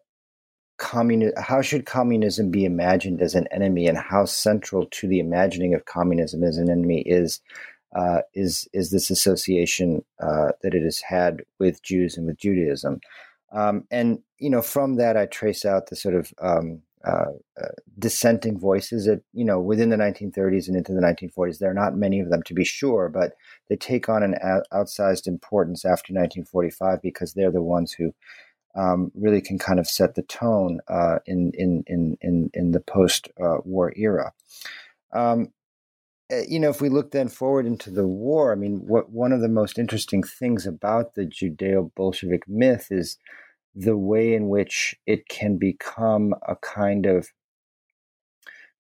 communism, 0.77 1.43
how 1.43 1.61
should 1.61 1.85
communism 1.85 2.49
be 2.49 2.63
imagined 2.63 3.21
as 3.21 3.35
an 3.35 3.47
enemy, 3.51 3.87
and 3.87 3.97
how 3.97 4.23
central 4.23 4.85
to 4.85 5.07
the 5.07 5.19
imagining 5.19 5.73
of 5.73 5.85
communism 5.85 6.43
as 6.43 6.57
an 6.57 6.69
enemy 6.69 7.01
is. 7.01 7.41
Uh, 7.93 8.21
is 8.33 8.69
is 8.71 8.89
this 8.91 9.11
association 9.11 10.01
uh, 10.21 10.53
that 10.61 10.73
it 10.73 10.81
has 10.81 11.01
had 11.01 11.41
with 11.59 11.83
Jews 11.83 12.15
and 12.15 12.25
with 12.25 12.37
Judaism? 12.37 13.01
Um, 13.51 13.85
and 13.91 14.19
you 14.39 14.49
know, 14.49 14.61
from 14.61 14.95
that, 14.95 15.17
I 15.17 15.25
trace 15.25 15.65
out 15.65 15.87
the 15.87 15.95
sort 15.95 16.15
of 16.15 16.33
um, 16.41 16.81
uh, 17.05 17.31
uh, 17.61 17.67
dissenting 17.97 18.59
voices 18.59 19.05
that 19.05 19.21
you 19.33 19.43
know 19.43 19.59
within 19.59 19.89
the 19.89 19.95
1930s 19.95 20.67
and 20.67 20.77
into 20.77 20.93
the 20.93 21.01
1940s. 21.01 21.57
There 21.57 21.71
are 21.71 21.75
not 21.75 21.95
many 21.95 22.19
of 22.19 22.29
them, 22.29 22.43
to 22.43 22.53
be 22.53 22.63
sure, 22.63 23.09
but 23.09 23.33
they 23.69 23.75
take 23.75 24.07
on 24.07 24.23
an 24.23 24.35
outsized 24.71 25.27
importance 25.27 25.83
after 25.83 26.13
1945 26.13 27.01
because 27.01 27.33
they're 27.33 27.51
the 27.51 27.61
ones 27.61 27.91
who 27.91 28.13
um, 28.75 29.11
really 29.15 29.41
can 29.41 29.57
kind 29.57 29.79
of 29.79 29.87
set 29.87 30.15
the 30.15 30.21
tone 30.23 30.79
uh, 30.87 31.19
in, 31.25 31.51
in 31.55 31.83
in 31.87 32.17
in 32.21 32.49
in 32.53 32.71
the 32.71 32.79
post-war 32.79 33.89
uh, 33.89 33.93
era. 33.95 34.31
Um, 35.13 35.51
you 36.47 36.59
know, 36.59 36.69
if 36.69 36.81
we 36.81 36.89
look 36.89 37.11
then 37.11 37.27
forward 37.27 37.65
into 37.65 37.89
the 37.89 38.07
war, 38.07 38.51
I 38.51 38.55
mean, 38.55 38.83
what 38.87 39.11
one 39.11 39.31
of 39.31 39.41
the 39.41 39.49
most 39.49 39.77
interesting 39.77 40.23
things 40.23 40.65
about 40.65 41.15
the 41.15 41.25
Judeo-Bolshevik 41.25 42.47
myth 42.47 42.87
is 42.91 43.17
the 43.75 43.97
way 43.97 44.33
in 44.33 44.49
which 44.49 44.95
it 45.05 45.27
can 45.27 45.57
become 45.57 46.33
a 46.47 46.55
kind 46.55 47.05
of 47.05 47.29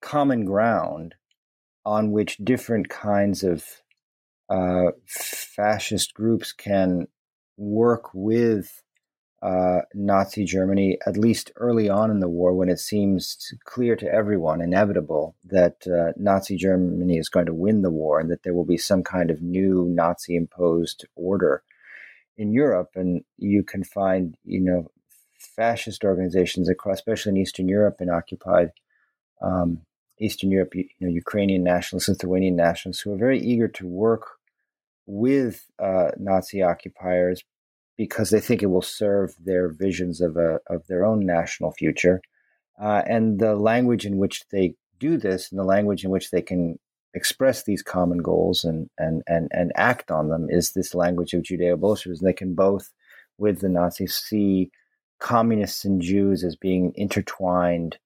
common 0.01 0.45
ground 0.45 1.15
on 1.85 2.11
which 2.11 2.37
different 2.37 2.89
kinds 2.89 3.43
of 3.43 3.65
uh, 4.49 4.91
fascist 5.07 6.13
groups 6.13 6.51
can 6.51 7.07
work 7.57 8.09
with 8.13 8.83
uh, 9.41 9.81
Nazi 9.95 10.45
Germany, 10.45 10.99
at 11.07 11.17
least 11.17 11.51
early 11.55 11.89
on 11.89 12.11
in 12.11 12.19
the 12.19 12.29
war, 12.29 12.53
when 12.53 12.69
it 12.69 12.79
seems 12.79 13.53
clear 13.63 13.95
to 13.95 14.11
everyone, 14.11 14.61
inevitable, 14.61 15.35
that 15.45 15.87
uh, 15.87 16.11
Nazi 16.15 16.55
Germany 16.55 17.17
is 17.17 17.29
going 17.29 17.47
to 17.47 17.53
win 17.53 17.81
the 17.81 17.89
war 17.89 18.19
and 18.19 18.29
that 18.29 18.43
there 18.43 18.53
will 18.53 18.65
be 18.65 18.77
some 18.77 19.03
kind 19.03 19.31
of 19.31 19.41
new 19.41 19.85
Nazi 19.89 20.35
imposed 20.35 21.05
order 21.15 21.63
in 22.37 22.51
Europe, 22.51 22.91
and 22.95 23.23
you 23.37 23.63
can 23.63 23.83
find, 23.83 24.35
you 24.45 24.61
know, 24.61 24.91
fascist 25.37 26.03
organizations 26.03 26.69
across, 26.69 26.95
especially 26.95 27.31
in 27.31 27.37
Eastern 27.37 27.67
Europe 27.67 27.97
and 27.99 28.11
occupied 28.11 28.71
um, 29.41 29.81
Eastern 30.19 30.51
Europe, 30.51 30.75
you 30.75 30.85
know, 30.99 31.09
Ukrainian 31.09 31.63
nationalists, 31.63 32.09
Lithuanian 32.09 32.55
nationalists, 32.55 33.01
who 33.01 33.11
are 33.11 33.17
very 33.17 33.39
eager 33.39 33.67
to 33.67 33.87
work 33.87 34.37
with 35.07 35.65
uh, 35.79 36.11
Nazi 36.17 36.61
occupiers 36.61 37.43
because 37.97 38.29
they 38.29 38.39
think 38.39 38.63
it 38.63 38.67
will 38.67 38.81
serve 38.81 39.35
their 39.39 39.69
visions 39.69 40.21
of 40.21 40.37
a 40.37 40.59
of 40.67 40.85
their 40.87 41.05
own 41.05 41.25
national 41.25 41.71
future, 41.71 42.21
uh, 42.81 43.01
and 43.05 43.39
the 43.39 43.55
language 43.55 44.05
in 44.05 44.17
which 44.17 44.43
they 44.51 44.75
do 44.99 45.17
this, 45.17 45.51
and 45.51 45.59
the 45.59 45.63
language 45.63 46.03
in 46.03 46.11
which 46.11 46.31
they 46.31 46.41
can 46.41 46.79
express 47.13 47.63
these 47.63 47.83
common 47.83 48.19
goals 48.19 48.63
and 48.63 48.89
and 48.97 49.21
and 49.27 49.49
and 49.51 49.71
act 49.75 50.11
on 50.11 50.29
them 50.29 50.47
is 50.49 50.71
this 50.71 50.95
language 50.95 51.33
of 51.33 51.43
Judeo-Bolshevism. 51.43 52.23
They 52.25 52.33
can 52.33 52.55
both, 52.55 52.91
with 53.37 53.59
the 53.59 53.69
Nazis, 53.69 54.15
see 54.15 54.71
communists 55.19 55.85
and 55.85 56.01
Jews 56.01 56.43
as 56.43 56.55
being 56.55 56.93
intertwined 56.95 57.97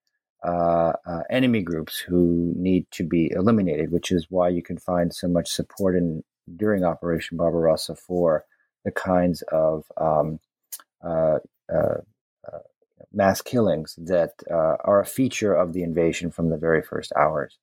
uh, 0.43 0.93
uh, 1.07 1.21
enemy 1.29 1.61
groups 1.61 1.97
who 1.97 2.53
need 2.55 2.85
to 2.91 3.03
be 3.03 3.31
eliminated, 3.31 3.91
which 3.91 4.11
is 4.11 4.27
why 4.29 4.49
you 4.49 4.61
can 4.61 4.77
find 4.77 5.13
so 5.13 5.27
much 5.27 5.49
support 5.49 5.95
in 5.95 6.23
during 6.55 6.83
Operation 6.83 7.37
Barbarossa 7.37 7.95
for 7.95 8.43
the 8.85 8.91
kinds 8.91 9.41
of 9.51 9.83
um, 9.97 10.39
uh, 11.03 11.39
uh, 11.73 11.97
uh 12.47 12.59
mass 13.11 13.41
killings 13.41 13.95
that 13.97 14.31
uh, 14.49 14.77
are 14.85 15.01
a 15.01 15.05
feature 15.05 15.53
of 15.53 15.73
the 15.73 15.83
invasion 15.83 16.31
from 16.31 16.49
the 16.49 16.57
very 16.57 16.81
first 16.81 17.11
hours. 17.17 17.57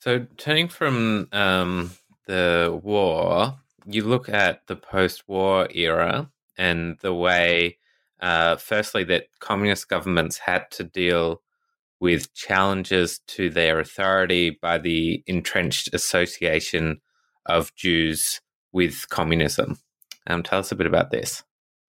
So, 0.00 0.26
turning 0.36 0.68
from 0.68 1.28
um, 1.32 1.92
the 2.26 2.78
war, 2.82 3.58
you 3.86 4.04
look 4.04 4.28
at 4.28 4.66
the 4.66 4.76
post 4.76 5.28
war 5.28 5.68
era 5.72 6.30
and 6.58 6.98
the 7.00 7.14
way, 7.14 7.78
uh, 8.20 8.56
firstly, 8.56 9.04
that 9.04 9.28
communist 9.40 9.88
governments 9.88 10.38
had 10.38 10.70
to 10.72 10.84
deal 10.84 11.42
with 12.00 12.34
challenges 12.34 13.20
to 13.26 13.48
their 13.50 13.80
authority 13.80 14.50
by 14.50 14.78
the 14.78 15.22
entrenched 15.26 15.92
association 15.94 17.00
of 17.46 17.74
Jews 17.74 18.40
with 18.76 19.08
communism. 19.08 19.78
Um, 20.26 20.42
tell 20.42 20.58
us 20.58 20.70
a 20.70 20.76
bit 20.76 20.86
about 20.86 21.10
this. 21.10 21.42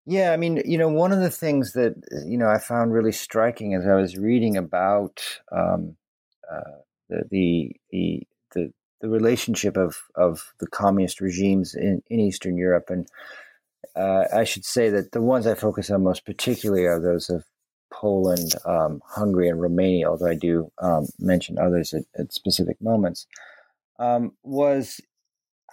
Yeah, 0.06 0.32
I 0.32 0.38
mean, 0.38 0.62
you 0.64 0.78
know, 0.78 0.88
one 0.88 1.12
of 1.12 1.20
the 1.20 1.30
things 1.30 1.74
that 1.74 1.96
you 2.26 2.38
know 2.38 2.48
I 2.48 2.60
found 2.60 2.94
really 2.94 3.12
striking 3.12 3.74
as 3.74 3.86
I 3.86 3.96
was 3.96 4.18
reading 4.18 4.56
about 4.56 5.22
um, 5.52 5.98
uh, 6.50 6.80
the, 7.10 7.24
the 7.30 7.72
the 7.92 8.28
the 8.54 8.74
the 9.02 9.10
relationship 9.10 9.76
of 9.76 9.98
of 10.16 10.54
the 10.62 10.68
communist 10.68 11.20
regimes 11.20 11.76
in, 11.76 12.02
in 12.08 12.22
Eastern 12.22 12.56
Europe, 12.56 12.86
and 12.90 13.06
uh, 13.98 14.24
I 14.34 14.46
should 14.46 14.64
say 14.64 14.90
that 14.90 15.12
the 15.12 15.22
ones 15.22 15.46
I 15.46 15.56
focus 15.56 15.92
on 15.92 16.06
most 16.06 16.26
particularly 16.26 16.86
are 16.86 17.02
those 17.02 17.30
of 17.30 17.44
Poland, 17.92 18.54
um, 18.66 19.02
Hungary, 19.06 19.50
and 19.50 19.60
Romania. 19.60 20.10
Although 20.10 20.32
I 20.32 20.36
do 20.36 20.72
um, 20.82 21.08
mention 21.20 21.60
others 21.60 21.94
at, 21.94 22.04
at 22.18 22.32
specific 22.32 22.82
moments, 22.82 23.28
um, 24.00 24.38
was 24.42 25.02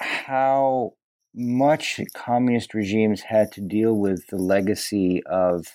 how 0.00 0.94
much 1.34 2.00
communist 2.14 2.74
regimes 2.74 3.22
had 3.22 3.50
to 3.52 3.60
deal 3.60 3.94
with 3.94 4.26
the 4.28 4.36
legacy 4.36 5.22
of 5.26 5.66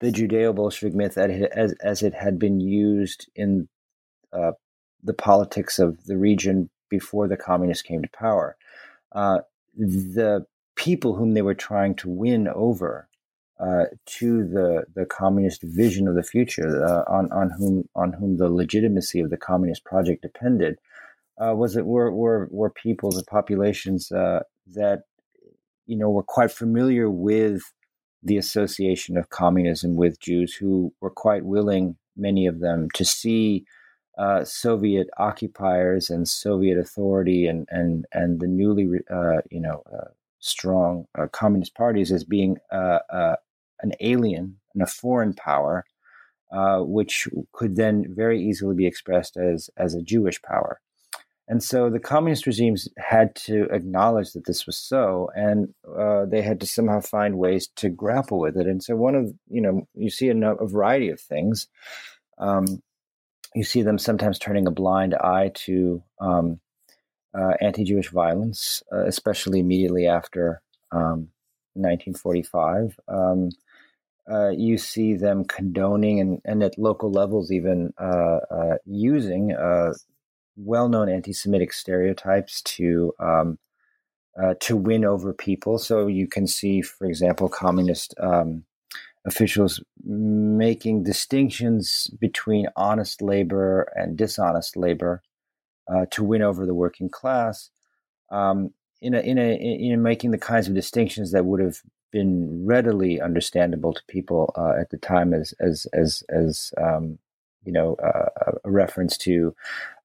the 0.00 0.12
Judeo-Bolshevik 0.12 0.94
myth 0.94 1.18
as, 1.18 1.72
as 1.82 2.02
it 2.02 2.14
had 2.14 2.38
been 2.38 2.60
used 2.60 3.28
in 3.34 3.68
uh, 4.32 4.52
the 5.02 5.14
politics 5.14 5.78
of 5.78 6.04
the 6.04 6.16
region 6.16 6.70
before 6.88 7.26
the 7.26 7.36
communists 7.36 7.82
came 7.82 8.02
to 8.02 8.08
power. 8.16 8.56
Uh, 9.12 9.38
the 9.76 10.46
people 10.76 11.14
whom 11.14 11.34
they 11.34 11.42
were 11.42 11.54
trying 11.54 11.94
to 11.96 12.08
win 12.08 12.48
over 12.48 13.08
uh, 13.58 13.84
to 14.04 14.46
the 14.46 14.84
the 14.94 15.06
communist 15.06 15.62
vision 15.62 16.06
of 16.06 16.14
the 16.14 16.22
future, 16.22 16.84
uh, 16.84 17.04
on 17.10 17.32
on 17.32 17.50
whom 17.58 17.88
on 17.94 18.12
whom 18.12 18.36
the 18.36 18.50
legitimacy 18.50 19.18
of 19.18 19.30
the 19.30 19.36
communist 19.38 19.82
project 19.82 20.20
depended, 20.20 20.76
uh, 21.38 21.54
was 21.54 21.76
it 21.76 21.86
were 21.86 22.10
were 22.10 22.48
were 22.50 22.70
peoples 22.70 23.16
and 23.16 23.26
populations 23.26 24.10
uh, 24.10 24.40
that 24.66 25.02
you 25.86 25.96
know 25.96 26.10
were 26.10 26.22
quite 26.22 26.50
familiar 26.50 27.10
with 27.10 27.62
the 28.22 28.38
association 28.38 29.16
of 29.16 29.30
communism 29.30 29.96
with 29.96 30.20
Jews, 30.20 30.54
who 30.54 30.92
were 31.00 31.10
quite 31.10 31.44
willing, 31.44 31.96
many 32.16 32.46
of 32.46 32.60
them, 32.60 32.88
to 32.94 33.04
see 33.04 33.64
uh, 34.18 34.44
Soviet 34.44 35.08
occupiers 35.18 36.08
and 36.10 36.26
Soviet 36.26 36.78
authority 36.78 37.46
and 37.46 37.68
and 37.70 38.06
and 38.12 38.40
the 38.40 38.46
newly 38.48 38.88
uh, 39.10 39.42
you 39.50 39.60
know 39.60 39.82
uh, 39.92 40.08
strong 40.38 41.06
uh, 41.18 41.26
communist 41.32 41.74
parties 41.74 42.10
as 42.10 42.24
being 42.24 42.56
an 42.70 43.92
alien 44.00 44.56
and 44.72 44.82
a 44.82 44.86
foreign 44.86 45.34
power. 45.34 45.84
which 46.78 47.28
could 47.52 47.76
then 47.76 48.06
very 48.08 48.42
easily 48.42 48.74
be 48.74 48.86
expressed 48.86 49.36
as 49.36 49.68
as 49.76 49.94
a 49.94 50.02
Jewish 50.02 50.40
power, 50.40 50.80
and 51.48 51.62
so 51.62 51.90
the 51.90 52.00
communist 52.00 52.46
regimes 52.46 52.88
had 52.98 53.34
to 53.36 53.64
acknowledge 53.70 54.32
that 54.32 54.46
this 54.46 54.66
was 54.66 54.76
so, 54.76 55.30
and 55.34 55.72
uh, 55.96 56.24
they 56.24 56.42
had 56.42 56.60
to 56.60 56.66
somehow 56.66 57.00
find 57.00 57.38
ways 57.38 57.68
to 57.76 57.88
grapple 57.88 58.40
with 58.40 58.56
it. 58.56 58.66
And 58.66 58.82
so 58.82 58.96
one 58.96 59.14
of 59.14 59.32
you 59.48 59.60
know 59.60 59.86
you 59.94 60.10
see 60.10 60.28
a, 60.28 60.36
a 60.36 60.66
variety 60.66 61.08
of 61.10 61.20
things. 61.20 61.68
Um, 62.38 62.82
you 63.54 63.64
see 63.64 63.82
them 63.82 63.98
sometimes 63.98 64.38
turning 64.38 64.66
a 64.66 64.70
blind 64.72 65.14
eye 65.14 65.50
to 65.54 66.02
um, 66.20 66.60
uh, 67.32 67.52
anti-Jewish 67.60 68.10
violence, 68.10 68.82
uh, 68.92 69.06
especially 69.06 69.60
immediately 69.60 70.06
after 70.06 70.60
um, 70.92 71.28
1945. 71.74 72.98
Um, 73.08 73.50
uh, 74.30 74.48
you 74.48 74.76
see 74.76 75.14
them 75.14 75.44
condoning 75.44 76.20
and, 76.20 76.40
and 76.44 76.62
at 76.62 76.78
local 76.78 77.10
levels 77.10 77.52
even 77.52 77.94
uh, 77.98 78.40
uh, 78.50 78.76
using 78.84 79.52
uh, 79.52 79.92
well-known 80.56 81.08
anti-Semitic 81.08 81.72
stereotypes 81.72 82.62
to 82.62 83.12
um, 83.20 83.58
uh, 84.40 84.54
to 84.60 84.76
win 84.76 85.04
over 85.04 85.32
people. 85.32 85.78
So 85.78 86.06
you 86.06 86.26
can 86.28 86.46
see, 86.46 86.82
for 86.82 87.06
example, 87.06 87.48
communist 87.48 88.14
um, 88.20 88.64
officials 89.24 89.82
making 90.04 91.04
distinctions 91.04 92.10
between 92.20 92.68
honest 92.76 93.22
labor 93.22 93.90
and 93.94 94.16
dishonest 94.16 94.76
labor 94.76 95.22
uh, 95.88 96.06
to 96.10 96.22
win 96.22 96.42
over 96.42 96.66
the 96.66 96.74
working 96.74 97.08
class. 97.08 97.70
Um, 98.30 98.72
in 99.02 99.14
a, 99.14 99.20
in 99.20 99.38
a 99.38 99.54
in 99.54 100.02
making 100.02 100.30
the 100.30 100.38
kinds 100.38 100.68
of 100.68 100.74
distinctions 100.74 101.32
that 101.32 101.44
would 101.44 101.60
have 101.60 101.82
been 102.12 102.64
readily 102.64 103.20
understandable 103.20 103.92
to 103.92 104.00
people 104.08 104.54
uh, 104.56 104.80
at 104.80 104.90
the 104.90 104.96
time 104.96 105.34
as 105.34 105.52
as 105.60 105.86
as 105.92 106.22
as 106.30 106.72
um, 106.78 107.18
you 107.66 107.72
know 107.72 107.96
uh, 107.96 108.52
a 108.64 108.70
reference 108.70 109.18
to 109.18 109.54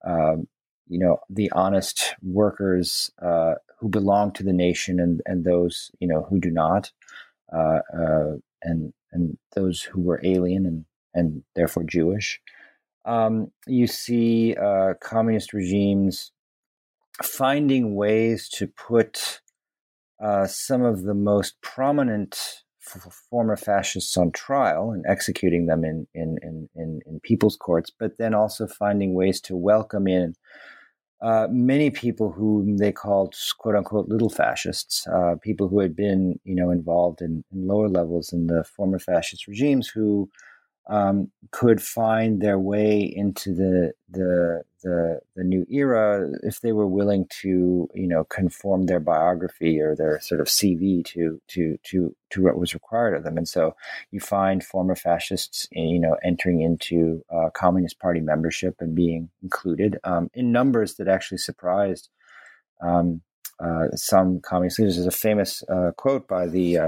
um, 0.05 0.47
you 0.87 0.99
know 0.99 1.19
the 1.29 1.49
honest 1.51 2.15
workers 2.21 3.11
uh, 3.21 3.55
who 3.79 3.87
belong 3.87 4.31
to 4.33 4.43
the 4.43 4.53
nation 4.53 4.99
and 4.99 5.21
and 5.25 5.45
those 5.45 5.91
you 5.99 6.07
know 6.07 6.23
who 6.29 6.39
do 6.39 6.51
not, 6.51 6.91
uh, 7.53 7.79
uh, 7.93 8.33
and 8.61 8.93
and 9.11 9.37
those 9.55 9.81
who 9.81 10.01
were 10.01 10.19
alien 10.23 10.65
and 10.65 10.85
and 11.13 11.43
therefore 11.55 11.83
Jewish. 11.83 12.41
Um, 13.03 13.51
you 13.65 13.87
see 13.87 14.55
uh, 14.55 14.93
communist 15.01 15.53
regimes 15.53 16.31
finding 17.23 17.95
ways 17.95 18.47
to 18.49 18.67
put 18.67 19.41
uh, 20.23 20.45
some 20.45 20.83
of 20.83 21.03
the 21.03 21.13
most 21.13 21.59
prominent 21.61 22.63
former 22.81 23.55
fascists 23.55 24.17
on 24.17 24.31
trial 24.31 24.91
and 24.91 25.05
executing 25.07 25.67
them 25.67 25.85
in, 25.85 26.07
in, 26.13 26.37
in, 26.41 26.69
in, 26.75 26.99
in 27.05 27.19
people's 27.21 27.55
courts, 27.55 27.89
but 27.89 28.17
then 28.17 28.33
also 28.33 28.67
finding 28.67 29.13
ways 29.13 29.39
to 29.41 29.55
welcome 29.55 30.07
in 30.07 30.35
uh, 31.21 31.47
many 31.51 31.91
people 31.91 32.31
whom 32.31 32.77
they 32.77 32.91
called 32.91 33.35
quote 33.59 33.75
unquote 33.75 34.09
little 34.09 34.29
fascists, 34.29 35.07
uh, 35.07 35.35
people 35.41 35.67
who 35.67 35.79
had 35.79 35.95
been, 35.95 36.39
you 36.43 36.55
know, 36.55 36.71
involved 36.71 37.21
in, 37.21 37.43
in, 37.51 37.67
lower 37.67 37.87
levels 37.87 38.33
in 38.33 38.47
the 38.47 38.63
former 38.63 38.97
fascist 38.97 39.47
regimes 39.47 39.87
who 39.87 40.27
um, 40.89 41.31
could 41.51 41.81
find 41.81 42.41
their 42.41 42.59
way 42.59 43.01
into 43.01 43.53
the, 43.53 43.93
the 44.09 44.63
the 44.83 45.19
the 45.35 45.43
new 45.43 45.65
era 45.69 46.27
if 46.41 46.61
they 46.61 46.71
were 46.71 46.87
willing 46.87 47.27
to 47.29 47.87
you 47.93 48.07
know 48.07 48.23
conform 48.23 48.85
their 48.85 48.99
biography 48.99 49.79
or 49.79 49.95
their 49.95 50.19
sort 50.21 50.41
of 50.41 50.47
CV 50.47 51.05
to 51.05 51.39
to 51.47 51.77
to 51.83 52.15
to 52.31 52.43
what 52.43 52.57
was 52.57 52.73
required 52.73 53.15
of 53.15 53.23
them. 53.23 53.37
And 53.37 53.47
so 53.47 53.75
you 54.11 54.19
find 54.19 54.63
former 54.63 54.95
fascists 54.95 55.67
you 55.71 55.99
know 55.99 56.17
entering 56.23 56.61
into 56.61 57.23
uh, 57.29 57.49
Communist 57.53 57.99
Party 57.99 58.19
membership 58.19 58.75
and 58.79 58.95
being 58.95 59.29
included 59.43 59.99
um, 60.03 60.29
in 60.33 60.51
numbers 60.51 60.95
that 60.95 61.07
actually 61.07 61.39
surprised. 61.39 62.09
Um, 62.81 63.21
uh, 63.59 63.95
some 63.95 64.39
communist 64.39 64.79
leaders. 64.79 64.95
There's 64.95 65.05
a 65.05 65.11
famous 65.11 65.63
uh, 65.69 65.91
quote 65.95 66.27
by 66.27 66.47
the 66.47 66.79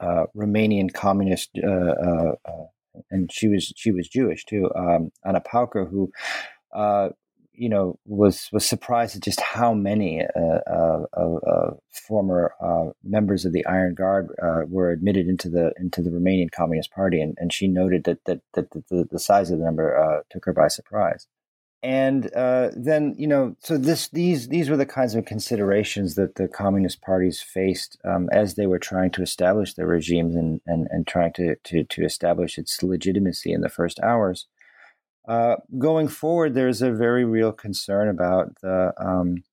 uh, 0.00 0.06
uh, 0.06 0.26
Romanian 0.36 0.92
communist, 0.92 1.50
uh, 1.62 1.68
uh, 1.68 2.32
uh, 2.44 3.00
and 3.10 3.30
she 3.32 3.48
was 3.48 3.72
she 3.76 3.90
was 3.90 4.08
Jewish 4.08 4.44
too, 4.44 4.70
um, 4.74 5.10
Ana 5.24 5.40
Pauker, 5.40 5.88
who 5.88 6.10
uh, 6.74 7.10
you 7.52 7.68
know 7.68 7.98
was 8.04 8.48
was 8.52 8.64
surprised 8.64 9.16
at 9.16 9.22
just 9.22 9.40
how 9.40 9.74
many 9.74 10.22
former 12.08 12.54
members 13.02 13.44
of 13.44 13.52
the 13.52 13.64
Iron 13.66 13.94
Guard 13.94 14.28
were 14.68 14.90
admitted 14.90 15.28
into 15.28 15.48
the 15.48 15.72
into 15.78 16.02
the 16.02 16.10
Romanian 16.10 16.50
Communist 16.50 16.90
Party, 16.92 17.20
and, 17.20 17.36
and 17.38 17.52
she 17.52 17.68
noted 17.68 18.04
that 18.04 18.24
that 18.24 18.40
that 18.54 18.70
the, 18.70 19.06
the 19.10 19.18
size 19.18 19.50
of 19.50 19.58
the 19.58 19.64
number 19.64 20.24
took 20.30 20.44
her 20.44 20.52
by 20.52 20.68
surprise 20.68 21.26
and 21.86 22.34
uh, 22.34 22.70
then 22.74 23.14
you 23.16 23.28
know 23.28 23.54
so 23.60 23.78
this 23.78 24.08
these 24.08 24.48
these 24.48 24.68
were 24.68 24.76
the 24.76 24.84
kinds 24.84 25.14
of 25.14 25.24
considerations 25.24 26.16
that 26.16 26.34
the 26.34 26.48
communist 26.48 27.00
parties 27.00 27.40
faced 27.40 27.96
um, 28.04 28.28
as 28.32 28.56
they 28.56 28.66
were 28.66 28.80
trying 28.80 29.12
to 29.12 29.22
establish 29.22 29.74
their 29.74 29.86
regimes 29.86 30.34
and 30.34 30.60
and, 30.66 30.88
and 30.90 31.06
trying 31.06 31.32
to, 31.34 31.54
to 31.62 31.84
to 31.84 32.04
establish 32.04 32.58
its 32.58 32.82
legitimacy 32.82 33.52
in 33.52 33.60
the 33.60 33.68
first 33.68 34.00
hours. 34.00 34.46
Uh, 35.28 35.56
going 35.78 36.08
forward 36.08 36.54
there's 36.54 36.82
a 36.82 36.90
very 36.90 37.24
real 37.24 37.52
concern 37.52 38.08
about 38.08 38.52
the 38.62 38.92
um, 38.98 39.44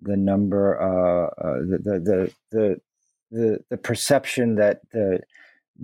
the 0.00 0.16
number 0.16 0.80
uh, 0.80 1.26
uh 1.44 1.58
the, 1.62 1.78
the, 1.82 1.98
the 1.98 2.32
the 2.52 2.80
the 3.32 3.64
the 3.70 3.76
perception 3.76 4.54
that 4.54 4.82
the 4.92 5.18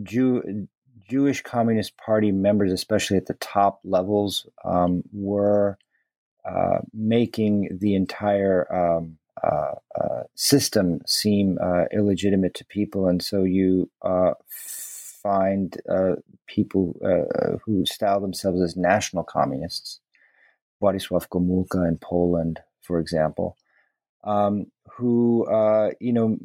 Jew 0.01 0.69
Jewish 1.13 1.43
Communist 1.43 1.99
Party 1.99 2.33
members, 2.33 2.73
especially 2.73 3.19
at 3.19 3.27
the 3.27 3.35
top 3.35 3.81
levels, 3.85 4.47
um, 4.65 5.03
were 5.13 5.77
uh, 6.43 6.79
making 6.95 7.69
the 7.83 7.95
entire 7.95 8.61
um, 8.75 9.19
uh, 9.45 9.75
uh, 10.01 10.23
system 10.35 11.03
seem 11.07 11.59
uh, 11.61 11.85
illegitimate 11.93 12.55
to 12.55 12.65
people, 12.65 13.09
and 13.09 13.23
so 13.23 13.45
you 13.45 13.91
uh, 14.01 14.33
find 14.49 15.79
uh, 15.87 16.15
people 16.47 16.97
who 17.63 17.85
style 17.85 18.21
themselves 18.21 18.63
as 18.63 18.75
national 18.75 19.23
communists, 19.23 20.01
Władysław 20.81 21.29
Gomulka 21.29 21.87
in 21.87 21.99
Poland, 21.99 22.61
for 22.81 22.99
example, 22.99 23.59
um, 24.25 24.65
who 24.97 25.47
you 26.01 26.13
know 26.15 26.39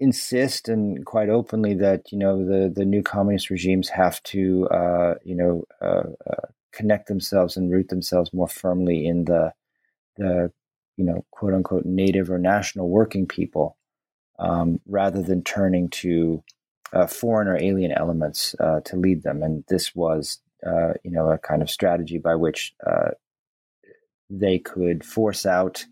insist 0.00 0.68
and 0.68 1.04
quite 1.04 1.28
openly 1.28 1.74
that 1.74 2.12
you 2.12 2.18
know 2.18 2.44
the 2.44 2.72
the 2.74 2.84
new 2.84 3.02
communist 3.02 3.50
regimes 3.50 3.88
have 3.88 4.22
to 4.22 4.68
uh, 4.68 5.14
you 5.24 5.34
know 5.34 5.64
uh, 5.80 6.04
uh, 6.30 6.46
connect 6.72 7.08
themselves 7.08 7.56
and 7.56 7.72
root 7.72 7.88
themselves 7.88 8.32
more 8.32 8.48
firmly 8.48 9.06
in 9.06 9.24
the 9.24 9.52
the 10.16 10.52
you 10.96 11.04
know 11.04 11.24
quote 11.30 11.52
unquote 11.52 11.84
native 11.84 12.30
or 12.30 12.38
national 12.38 12.88
working 12.88 13.26
people 13.26 13.76
um, 14.38 14.80
rather 14.86 15.20
than 15.20 15.42
turning 15.42 15.88
to 15.88 16.42
uh, 16.92 17.06
foreign 17.06 17.48
or 17.48 17.60
alien 17.60 17.92
elements 17.92 18.54
uh, 18.60 18.80
to 18.80 18.96
lead 18.96 19.22
them. 19.22 19.42
And 19.42 19.64
this 19.68 19.94
was, 19.94 20.38
you 20.64 21.10
know, 21.10 21.30
a 21.30 21.36
kind 21.36 21.60
of 21.60 21.68
strategy 21.68 22.18
by 22.18 22.34
which 22.36 22.72
they 24.30 24.58
could 24.58 25.04
force 25.04 25.44
out 25.44 25.84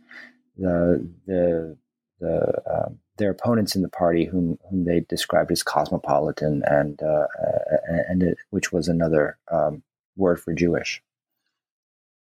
the 0.56 1.06
the 1.26 1.76
the 2.20 2.62
um, 2.66 2.98
their 3.18 3.30
opponents 3.30 3.74
in 3.76 3.82
the 3.82 3.88
party, 3.88 4.24
whom 4.24 4.58
whom 4.70 4.84
they 4.84 5.00
described 5.00 5.50
as 5.50 5.62
cosmopolitan, 5.62 6.62
and 6.66 7.02
uh, 7.02 7.26
and 8.08 8.22
it, 8.22 8.38
which 8.50 8.72
was 8.72 8.88
another 8.88 9.38
um, 9.50 9.82
word 10.16 10.40
for 10.40 10.52
Jewish. 10.52 11.02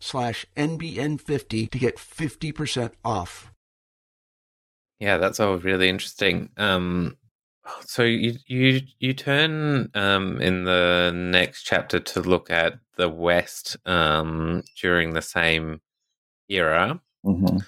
slash 0.00 0.46
NBN50 0.56 1.70
to 1.70 1.78
get 1.78 1.96
50% 1.96 2.92
off. 3.04 3.52
Yeah, 5.00 5.18
that's 5.18 5.38
all 5.40 5.56
really 5.58 5.88
interesting. 5.88 6.50
Um, 6.56 7.16
so 7.84 8.02
you 8.02 8.34
you 8.46 8.80
you 8.98 9.12
turn 9.12 9.90
um, 9.94 10.40
in 10.40 10.64
the 10.64 11.12
next 11.14 11.64
chapter 11.64 12.00
to 12.00 12.20
look 12.20 12.50
at 12.50 12.78
the 12.96 13.08
West 13.08 13.76
um, 13.86 14.64
during 14.80 15.12
the 15.12 15.22
same 15.22 15.80
era 16.48 17.00
Mm-hmm. 17.26 17.58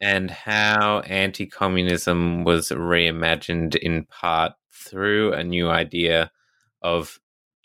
and 0.00 0.30
how 0.30 1.00
anti-communism 1.00 2.44
was 2.44 2.68
reimagined 2.70 3.74
in 3.74 4.04
part 4.04 4.52
through 4.72 5.32
a 5.32 5.42
new 5.42 5.68
idea 5.68 6.30
of 6.80 7.18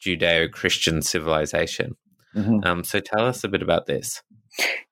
Judeo-Christian 0.03 1.03
civilization. 1.03 1.95
Mm-hmm. 2.35 2.59
Um, 2.63 2.83
so 2.83 2.99
tell 2.99 3.25
us 3.25 3.43
a 3.43 3.47
bit 3.47 3.61
about 3.61 3.85
this. 3.85 4.21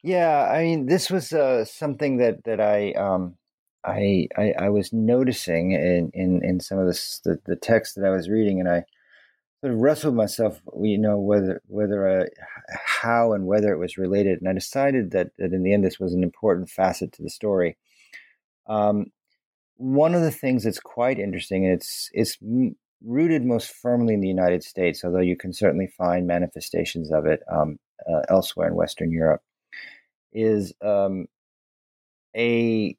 Yeah, 0.02 0.50
I 0.50 0.64
mean, 0.64 0.86
this 0.86 1.10
was 1.10 1.32
uh, 1.34 1.66
something 1.66 2.18
that 2.18 2.44
that 2.46 2.60
I 2.60 2.92
um, 2.94 3.36
I, 3.86 4.28
I 4.38 4.54
I 4.60 4.70
was 4.70 4.92
noticing 4.94 5.72
in 5.72 6.12
in, 6.14 6.44
in 6.44 6.60
some 6.60 6.80
of 6.80 6.88
this, 6.88 7.20
the 7.24 7.40
the 7.46 7.56
text 7.56 7.96
that 7.96 8.06
I 8.06 8.10
was 8.10 8.30
reading, 8.30 8.60
and 8.60 8.70
I 8.70 8.84
sort 9.62 9.74
of 9.74 9.80
wrestled 9.80 10.16
myself, 10.16 10.62
you 10.82 10.98
know, 10.98 11.18
whether 11.18 11.62
whether 11.68 12.08
uh, 12.22 12.26
how 12.86 13.34
and 13.34 13.46
whether 13.46 13.72
it 13.72 13.80
was 13.80 13.98
related, 13.98 14.40
and 14.40 14.50
I 14.50 14.54
decided 14.54 15.12
that 15.12 15.32
that 15.38 15.54
in 15.54 15.64
the 15.64 15.74
end 15.74 15.86
this 15.86 16.00
was 16.00 16.14
an 16.14 16.24
important 16.24 16.70
facet 16.70 17.14
to 17.14 17.24
the 17.24 17.30
story. 17.30 17.78
Um, 18.68 19.08
one 19.76 20.14
of 20.16 20.22
the 20.22 20.32
things 20.32 20.64
that's 20.64 20.80
quite 20.80 21.20
interesting, 21.20 21.66
and 21.66 21.74
it's 21.74 22.10
it's 22.14 22.38
rooted 23.04 23.44
most 23.44 23.72
firmly 23.72 24.14
in 24.14 24.22
the 24.22 24.28
United 24.28 24.64
States, 24.64 25.04
although 25.04 25.20
you 25.20 25.36
can 25.36 25.54
certainly 25.54 25.88
find 25.88 26.26
manifestations 26.26 27.12
of 27.12 27.26
it 27.26 27.42
um, 27.52 27.78
uh, 28.10 28.22
elsewhere 28.30 28.68
in 28.68 28.76
Western 28.76 29.12
Europe 29.12 29.42
is 30.32 30.74
um, 30.82 31.28
a 32.36 32.96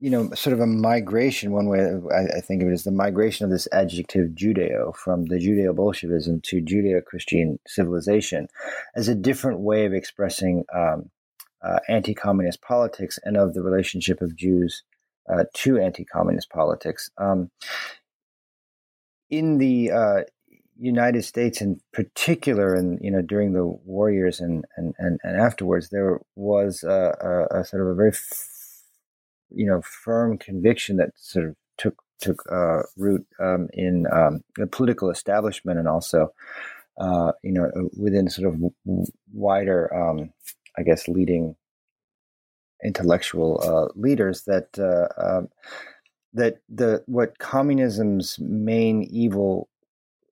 you 0.00 0.10
know 0.10 0.30
sort 0.34 0.54
of 0.54 0.60
a 0.60 0.66
migration. 0.66 1.52
One 1.52 1.66
way 1.66 1.80
I, 2.14 2.38
I, 2.38 2.40
think 2.40 2.62
of 2.62 2.68
it 2.68 2.74
is 2.74 2.84
the 2.84 2.92
migration 2.92 3.44
of 3.44 3.50
this 3.50 3.66
adjective 3.72 4.30
Judeo 4.30 4.94
from 4.94 5.26
the 5.26 5.36
Judeo 5.36 5.74
Bolshevism 5.74 6.40
to 6.42 6.62
Judeo 6.62 7.04
Christian 7.04 7.58
civilization 7.66 8.48
as 8.94 9.08
a 9.08 9.14
different 9.14 9.60
way 9.60 9.86
of 9.86 9.92
expressing 9.92 10.64
um, 10.74 11.10
uh, 11.62 11.80
anti 11.88 12.14
communist 12.14 12.62
politics 12.62 13.18
and 13.24 13.36
of 13.36 13.54
the 13.54 13.62
relationship 13.62 14.22
of 14.22 14.36
Jews 14.36 14.84
uh, 15.28 15.44
to 15.54 15.78
anti 15.78 16.04
communist 16.04 16.50
politics. 16.50 17.10
Um, 17.18 17.50
in 19.30 19.58
the 19.58 19.90
uh, 19.90 20.20
United 20.78 21.24
States 21.24 21.60
in 21.60 21.80
particular, 21.92 22.74
and 22.74 22.98
you 23.02 23.10
know, 23.10 23.22
during 23.22 23.52
the 23.52 23.64
war 23.64 24.10
years 24.10 24.40
and 24.40 24.64
and 24.76 24.94
and, 24.98 25.18
and 25.22 25.40
afterwards, 25.40 25.90
there 25.90 26.20
was 26.36 26.82
a, 26.82 27.46
a, 27.52 27.60
a, 27.60 27.64
sort 27.64 27.82
of 27.82 27.88
a 27.88 27.94
very, 27.94 28.10
f- 28.10 28.82
you 29.50 29.66
know, 29.66 29.82
firm 29.82 30.38
conviction 30.38 30.96
that 30.96 31.10
sort 31.16 31.46
of 31.46 31.56
took 31.76 32.02
took 32.20 32.42
uh, 32.50 32.82
root 32.96 33.26
um, 33.40 33.68
in 33.72 34.06
um, 34.12 34.42
the 34.56 34.66
political 34.66 35.10
establishment 35.10 35.78
and 35.78 35.88
also, 35.88 36.32
uh, 36.98 37.32
you 37.42 37.52
know, 37.52 37.70
within 37.96 38.28
sort 38.28 38.52
of 38.52 38.60
wider, 39.32 39.92
um, 39.94 40.32
I 40.78 40.82
guess, 40.82 41.08
leading 41.08 41.56
intellectual 42.84 43.60
uh, 43.64 43.92
leaders 43.98 44.44
that 44.44 44.78
uh, 44.78 45.38
um, 45.38 45.48
that 46.34 46.58
the 46.68 47.02
what 47.06 47.38
communism's 47.38 48.38
main 48.38 49.02
evil 49.04 49.68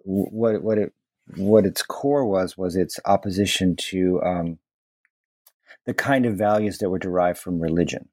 what 0.05 0.63
what 0.63 0.79
it 0.79 0.93
what 1.37 1.67
its 1.67 1.83
core 1.83 2.25
was 2.25 2.57
was 2.57 2.77
its 2.77 3.01
opposition 3.05 3.75
to 3.77 4.23
um, 4.23 4.59
the 5.85 5.95
kind 5.95 6.27
of 6.27 6.37
values 6.37 6.79
that 6.79 6.91
were 6.91 6.99
derived 6.99 7.39
from 7.39 7.61
religion, 7.61 8.09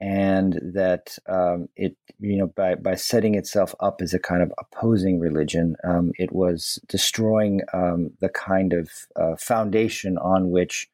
and 0.00 0.60
that 0.74 1.16
um, 1.26 1.68
it 1.76 1.96
you 2.20 2.36
know 2.36 2.48
by 2.48 2.74
by 2.74 2.94
setting 2.94 3.34
itself 3.34 3.74
up 3.80 4.02
as 4.02 4.12
a 4.12 4.18
kind 4.18 4.42
of 4.42 4.52
opposing 4.58 5.18
religion, 5.18 5.76
um, 5.84 6.12
it 6.18 6.32
was 6.32 6.78
destroying 6.88 7.62
um, 7.72 8.10
the 8.20 8.28
kind 8.28 8.72
of 8.74 8.90
uh, 9.16 9.36
foundation 9.36 10.18
on 10.18 10.50
which 10.50 10.88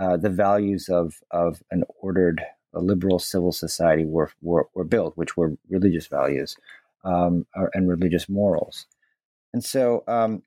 uh, 0.00 0.16
the 0.16 0.30
values 0.30 0.88
of 0.88 1.16
of 1.30 1.62
an 1.70 1.84
ordered 2.00 2.42
a 2.74 2.80
liberal 2.80 3.18
civil 3.18 3.52
society 3.52 4.04
were, 4.04 4.30
were, 4.42 4.68
were 4.74 4.84
built, 4.84 5.16
which 5.16 5.36
were 5.36 5.56
religious 5.68 6.06
values 6.06 6.56
um, 7.04 7.46
and 7.74 7.88
religious 7.88 8.28
morals. 8.28 8.86
And 9.52 9.64
so, 9.64 10.04
um, 10.06 10.42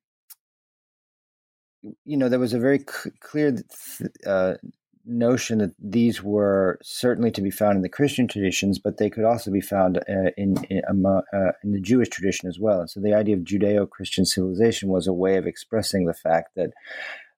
you 2.05 2.17
know, 2.17 2.29
there 2.29 2.39
was 2.39 2.53
a 2.53 2.59
very 2.59 2.79
clear 2.79 3.57
uh, 4.25 4.53
notion 5.05 5.59
that 5.59 5.73
these 5.79 6.23
were 6.23 6.79
certainly 6.81 7.31
to 7.31 7.41
be 7.41 7.51
found 7.51 7.75
in 7.75 7.81
the 7.81 7.89
Christian 7.89 8.27
traditions, 8.27 8.79
but 8.79 8.97
they 8.97 9.09
could 9.09 9.25
also 9.25 9.51
be 9.51 9.61
found 9.61 9.97
uh, 9.97 10.31
in 10.37 10.55
in, 10.69 11.05
uh, 11.05 11.51
in, 11.63 11.71
the 11.71 11.81
Jewish 11.81 12.09
tradition 12.09 12.47
as 12.47 12.59
well. 12.59 12.79
And 12.79 12.89
so, 12.89 13.01
the 13.01 13.13
idea 13.13 13.35
of 13.35 13.43
Judeo-Christian 13.43 14.25
civilization 14.25 14.89
was 14.89 15.07
a 15.07 15.13
way 15.13 15.35
of 15.35 15.45
expressing 15.45 16.05
the 16.05 16.13
fact 16.13 16.55
that 16.55 16.71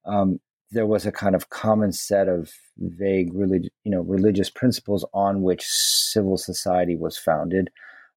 um, 0.05 0.39
there 0.75 0.85
was 0.85 1.07
a 1.07 1.11
kind 1.11 1.33
of 1.33 1.49
common 1.49 1.91
set 1.91 2.27
of 2.27 2.51
vague, 2.77 3.33
relig- 3.33 3.71
you 3.83 3.91
know, 3.91 4.01
religious 4.01 4.51
principles 4.51 5.03
on 5.13 5.41
which 5.41 5.65
civil 5.65 6.37
society 6.37 6.95
was 6.95 7.17
founded, 7.17 7.71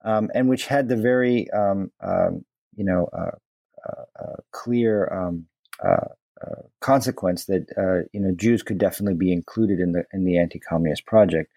um, 0.03 0.31
and 0.33 0.49
which 0.49 0.65
had 0.65 0.89
the 0.89 0.97
very 0.97 1.47
um, 1.51 1.91
um 2.01 2.43
you 2.75 2.83
know, 2.83 3.07
uh, 3.13 3.31
uh, 3.87 4.23
uh, 4.23 4.35
clear 4.51 5.07
um, 5.13 5.45
uh, 5.83 6.07
consequence 6.81 7.45
that 7.45 8.07
you 8.11 8.19
know 8.19 8.31
Jews 8.35 8.61
could 8.61 8.77
definitely 8.77 9.15
be 9.15 9.31
included 9.31 9.79
in 9.79 9.93
the 9.93 10.03
in 10.11 10.25
the 10.25 10.37
anti-communist 10.37 11.05
project. 11.05 11.51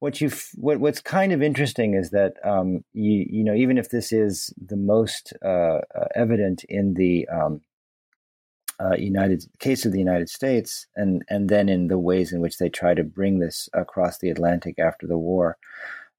What 0.00 0.20
you 0.20 0.30
what 0.56 0.80
what's 0.80 1.00
kind 1.00 1.32
of 1.32 1.42
interesting 1.42 1.94
is 1.94 2.10
that 2.10 2.34
um, 2.44 2.84
you 2.92 3.26
you 3.28 3.44
know 3.44 3.54
even 3.54 3.78
if 3.78 3.90
this 3.90 4.12
is 4.12 4.52
the 4.56 4.76
most 4.76 5.32
evident 6.14 6.64
in 6.64 6.94
the 6.94 7.28
um, 7.28 7.60
uh, 8.80 8.96
United 8.96 9.44
case 9.58 9.84
of 9.84 9.92
the 9.92 9.98
United 9.98 10.28
States, 10.28 10.86
and 10.96 11.22
and 11.28 11.48
then 11.48 11.68
in 11.68 11.88
the 11.88 11.98
ways 11.98 12.32
in 12.32 12.40
which 12.40 12.58
they 12.58 12.68
try 12.68 12.94
to 12.94 13.04
bring 13.04 13.38
this 13.38 13.68
across 13.72 14.18
the 14.18 14.30
Atlantic 14.30 14.78
after 14.78 15.06
the 15.06 15.18
war, 15.18 15.56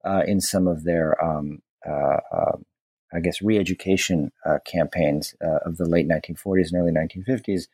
uh, 0.04 0.24
in 0.26 0.42
some 0.42 0.68
of 0.68 0.84
their 0.84 1.22
um, 1.24 1.62
uh, 1.88 2.18
um, 2.32 2.66
I 3.14 3.20
guess, 3.20 3.42
re-education 3.42 4.32
uh, 4.46 4.58
campaigns 4.66 5.36
uh, 5.44 5.60
of 5.66 5.78
the 5.78 5.88
late 5.88 6.08
1940s 6.08 6.72
and 6.72 6.82
early 6.82 6.92
1950s, 6.92 7.68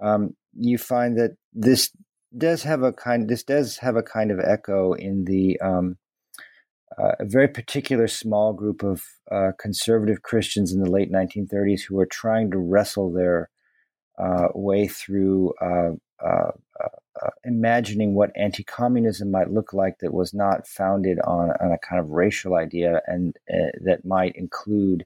um, 0.00 0.36
you 0.54 0.78
find 0.78 1.18
that 1.18 1.32
this 1.52 1.90
does 2.36 2.62
have 2.62 2.82
a 2.82 2.92
kind. 2.92 3.28
This 3.28 3.42
does 3.42 3.78
have 3.78 3.96
a 3.96 4.02
kind 4.02 4.30
of 4.30 4.38
echo 4.40 4.92
in 4.92 5.24
the 5.24 5.58
um, 5.60 5.96
uh, 6.96 7.12
a 7.20 7.24
very 7.24 7.48
particular 7.48 8.06
small 8.06 8.52
group 8.52 8.82
of 8.82 9.02
conservative 9.58 10.22
Christians 10.22 10.72
in 10.72 10.80
the 10.80 10.90
late 10.90 11.10
1930s 11.10 11.82
who 11.82 11.96
were 11.96 12.06
trying 12.06 12.50
to 12.52 12.58
wrestle 12.58 13.12
their 13.12 13.50
uh, 14.18 14.48
way 14.54 14.86
through 14.86 15.52
uh, 15.60 15.90
uh, 16.24 16.50
uh, 16.82 17.30
imagining 17.44 18.14
what 18.14 18.30
anti-communism 18.36 19.30
might 19.30 19.50
look 19.50 19.72
like 19.72 19.98
that 19.98 20.12
was 20.12 20.32
not 20.32 20.66
founded 20.66 21.18
on, 21.20 21.50
on 21.60 21.72
a 21.72 21.78
kind 21.78 22.00
of 22.00 22.10
racial 22.10 22.54
idea 22.54 23.00
and 23.06 23.36
that 23.46 24.04
might 24.04 24.34
include 24.36 25.04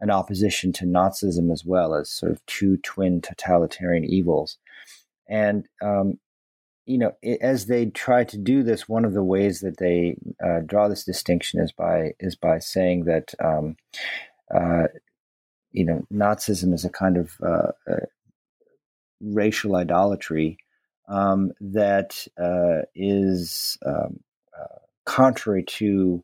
an 0.00 0.10
opposition 0.10 0.72
to 0.72 0.84
Nazism 0.84 1.50
as 1.52 1.64
well 1.64 1.94
as 1.94 2.10
sort 2.10 2.32
of 2.32 2.44
two 2.46 2.76
twin 2.78 3.20
totalitarian 3.20 4.04
evils. 4.04 4.58
And 5.28 5.66
um, 5.82 6.18
you 6.84 6.98
know, 6.98 7.12
as 7.40 7.66
they 7.66 7.86
try 7.86 8.24
to 8.24 8.38
do 8.38 8.62
this, 8.62 8.88
one 8.88 9.04
of 9.04 9.12
the 9.12 9.24
ways 9.24 9.60
that 9.60 9.78
they 9.78 10.16
uh, 10.44 10.60
draw 10.64 10.88
this 10.88 11.04
distinction 11.04 11.60
is 11.60 11.72
by 11.72 12.12
is 12.20 12.36
by 12.36 12.58
saying 12.58 13.04
that 13.04 13.34
um, 13.42 13.76
uh, 14.54 14.84
you 15.72 15.84
know 15.84 16.06
Nazism 16.12 16.72
is 16.72 16.84
a 16.84 16.90
kind 16.90 17.16
of 17.16 17.32
uh 17.44 17.72
racial 19.20 19.76
idolatry 19.76 20.58
um, 21.08 21.52
that 21.60 22.26
uh, 22.38 22.82
is 22.94 23.78
um, 23.84 24.20
uh, 24.58 24.78
contrary 25.04 25.64
to 25.64 26.22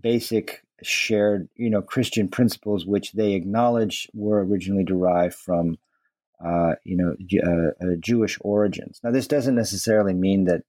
basic 0.00 0.62
shared, 0.82 1.48
you 1.56 1.70
know, 1.70 1.82
Christian 1.82 2.28
principles, 2.28 2.86
which 2.86 3.12
they 3.12 3.34
acknowledge 3.34 4.08
were 4.14 4.44
originally 4.44 4.84
derived 4.84 5.34
from 5.34 5.78
uh, 6.44 6.74
you 6.84 6.96
know, 6.96 7.14
uh, 7.44 7.86
uh, 7.86 7.94
Jewish 8.00 8.36
origins. 8.40 9.00
Now, 9.04 9.12
this 9.12 9.28
doesn't 9.28 9.54
necessarily 9.54 10.12
mean 10.12 10.44
that 10.44 10.62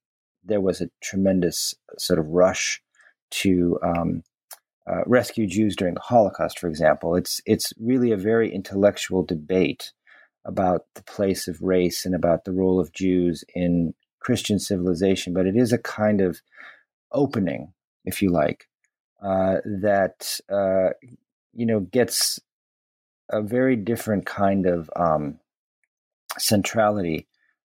there 0.44 0.60
was 0.60 0.80
a 0.80 0.90
tremendous 1.00 1.74
sort 1.98 2.18
of 2.18 2.28
rush 2.28 2.80
to 3.30 3.78
um, 3.82 4.22
uh, 4.86 5.02
rescue 5.06 5.46
Jews 5.46 5.74
during 5.74 5.94
the 5.94 6.00
Holocaust, 6.00 6.60
for 6.60 6.68
example. 6.68 7.16
It's 7.16 7.40
it's 7.44 7.72
really 7.80 8.12
a 8.12 8.16
very 8.16 8.54
intellectual 8.54 9.24
debate 9.24 9.92
about 10.44 10.86
the 10.94 11.02
place 11.02 11.48
of 11.48 11.62
race 11.62 12.04
and 12.04 12.14
about 12.14 12.44
the 12.44 12.52
role 12.52 12.80
of 12.80 12.92
Jews 12.92 13.44
in 13.54 13.94
Christian 14.20 14.58
civilization, 14.58 15.32
but 15.34 15.46
it 15.46 15.56
is 15.56 15.72
a 15.72 15.78
kind 15.78 16.20
of 16.20 16.40
opening, 17.12 17.72
if 18.04 18.22
you 18.22 18.30
like, 18.30 18.68
uh, 19.22 19.56
that 19.64 20.40
uh, 20.50 20.90
you 21.52 21.66
know 21.66 21.80
gets 21.80 22.40
a 23.30 23.42
very 23.42 23.76
different 23.76 24.26
kind 24.26 24.66
of 24.66 24.90
um, 24.96 25.38
centrality 26.38 27.26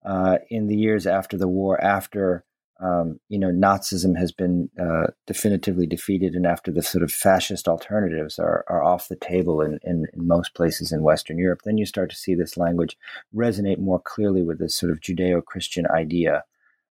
uh, 0.06 0.38
in 0.50 0.68
the 0.68 0.76
years 0.76 1.06
after 1.06 1.38
the 1.38 1.48
war, 1.48 1.82
after 1.84 2.44
um, 2.84 3.20
you 3.30 3.40
know 3.40 3.48
Nazism 3.50 4.18
has 4.18 4.32
been 4.32 4.70
uh, 4.80 5.08
definitively 5.26 5.88
defeated, 5.88 6.34
and 6.36 6.46
after 6.46 6.72
the 6.72 6.84
sort 6.84 7.04
of 7.04 7.12
fascist 7.12 7.68
alternatives 7.68 8.38
are, 8.38 8.66
are 8.68 8.84
off 8.84 9.08
the 9.08 9.16
table 9.16 9.62
in, 9.62 9.80
in, 9.84 10.06
in, 10.14 10.28
most 10.28 10.54
places 10.54 10.92
in 10.92 11.02
Western 11.02 11.38
Europe, 11.38 11.62
then 11.64 11.78
you 11.78 11.86
start 11.86 12.10
to 12.10 12.16
see 12.16 12.36
this 12.36 12.58
language 12.58 12.98
resonate 13.34 13.80
more 13.80 14.00
clearly 14.00 14.44
with 14.44 14.60
this 14.60 14.76
sort 14.76 14.92
of 14.92 15.00
Judeo-Christian 15.00 15.88
idea 15.88 16.44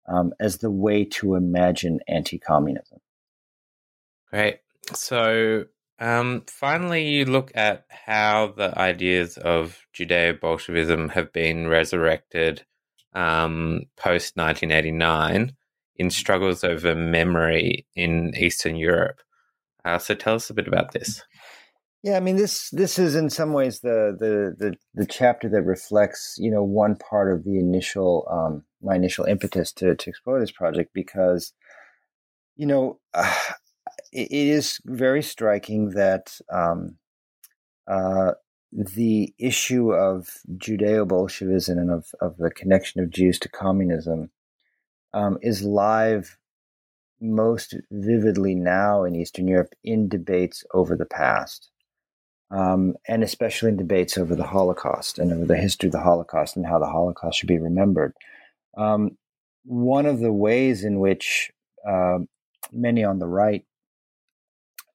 um, 0.07 0.33
as 0.39 0.59
the 0.59 0.71
way 0.71 1.05
to 1.05 1.35
imagine 1.35 1.99
anti-communism. 2.07 3.01
Great. 4.31 4.59
So 4.95 5.65
um, 5.99 6.45
finally, 6.47 7.09
you 7.09 7.25
look 7.25 7.51
at 7.57 7.85
how 7.89 8.55
the 8.57 8.79
ideas 8.79 9.39
of 9.39 9.87
Judeo 9.93 10.39
Bolshevism 10.41 11.09
have 11.11 11.33
been 11.33 11.67
resurrected 11.67 12.65
um, 13.13 13.83
post 13.97 14.37
1989 14.37 15.57
in 16.01 16.09
struggles 16.09 16.65
over 16.65 16.95
memory 16.95 17.87
in 17.95 18.33
Eastern 18.35 18.75
Europe. 18.75 19.21
Uh, 19.85 19.99
so 19.99 20.15
tell 20.15 20.35
us 20.35 20.49
a 20.49 20.55
bit 20.55 20.67
about 20.67 20.93
this. 20.93 21.23
Yeah, 22.03 22.17
I 22.17 22.21
mean 22.21 22.37
this 22.37 22.71
this 22.71 22.99
is 22.99 23.15
in 23.15 23.29
some 23.29 23.53
ways 23.53 23.81
the 23.81 24.17
the 24.19 24.57
the, 24.59 24.75
the 24.95 25.07
chapter 25.07 25.47
that 25.51 25.63
reflects 25.63 26.37
you 26.39 26.51
know 26.51 26.65
one 26.65 26.97
part 26.97 27.31
of 27.31 27.45
the 27.45 27.59
initial 27.59 28.27
um, 28.31 28.65
my 28.83 28.97
initial 28.97 29.27
impetus 29.27 29.73
to 29.75 29.95
to 29.95 30.09
explore 30.09 30.41
this 30.41 30.51
project 30.51 30.93
because 30.95 31.53
you 32.57 32.67
know 32.67 32.99
uh, 33.15 33.37
it 34.11 34.33
is 34.33 34.81
very 34.87 35.23
striking 35.23 35.91
that 35.91 36.39
um, 36.51 36.97
uh, 37.87 38.33
the 38.73 39.35
issue 39.39 39.93
of 39.93 40.31
Judeo 40.57 41.07
Bolshevism 41.07 41.77
and 41.77 41.91
of, 41.91 42.07
of 42.23 42.39
the 42.39 42.51
connection 42.51 43.03
of 43.03 43.11
Jews 43.11 43.39
to 43.41 43.51
communism 43.51 44.31
um, 45.13 45.39
is 45.43 45.63
live 45.63 46.37
most 47.21 47.75
vividly 47.91 48.55
now 48.55 49.05
in 49.05 49.15
Eastern 49.15 49.47
Europe 49.47 49.75
in 49.85 50.09
debates 50.09 50.65
over 50.73 50.97
the 50.97 51.07
past. 51.07 51.71
Um, 52.51 52.97
and 53.07 53.23
especially 53.23 53.69
in 53.69 53.77
debates 53.77 54.19
over 54.19 54.35
the 54.35 54.47
Holocaust 54.47 55.21
and 55.21 55.33
over 55.33 55.45
the 55.45 55.57
history 55.57 55.87
of 55.87 55.93
the 55.93 56.01
Holocaust 56.01 56.57
and 56.57 56.67
how 56.67 56.81
the 56.81 56.87
Holocaust 56.87 57.39
should 57.39 57.49
be 57.49 57.59
remembered. 57.59 58.13
Um, 58.77 59.17
one 59.65 60.07
of 60.07 60.19
the 60.19 60.33
ways 60.33 60.83
in 60.83 60.99
which 60.99 61.53
uh, 61.87 62.19
many 62.73 63.05
on 63.05 63.21
the 63.21 63.29
right 63.29 63.65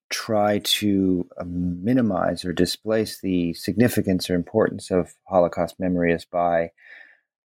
try 0.10 0.60
to 0.60 1.28
um, 1.40 1.84
minimize 1.84 2.46
or 2.46 2.54
displace 2.54 3.20
the 3.22 3.54
significance 3.54 4.30
or 4.30 4.36
importance 4.36 4.92
of 4.92 5.14
Holocaust 5.28 5.80
memory 5.80 6.14
is 6.14 6.26
by 6.26 6.72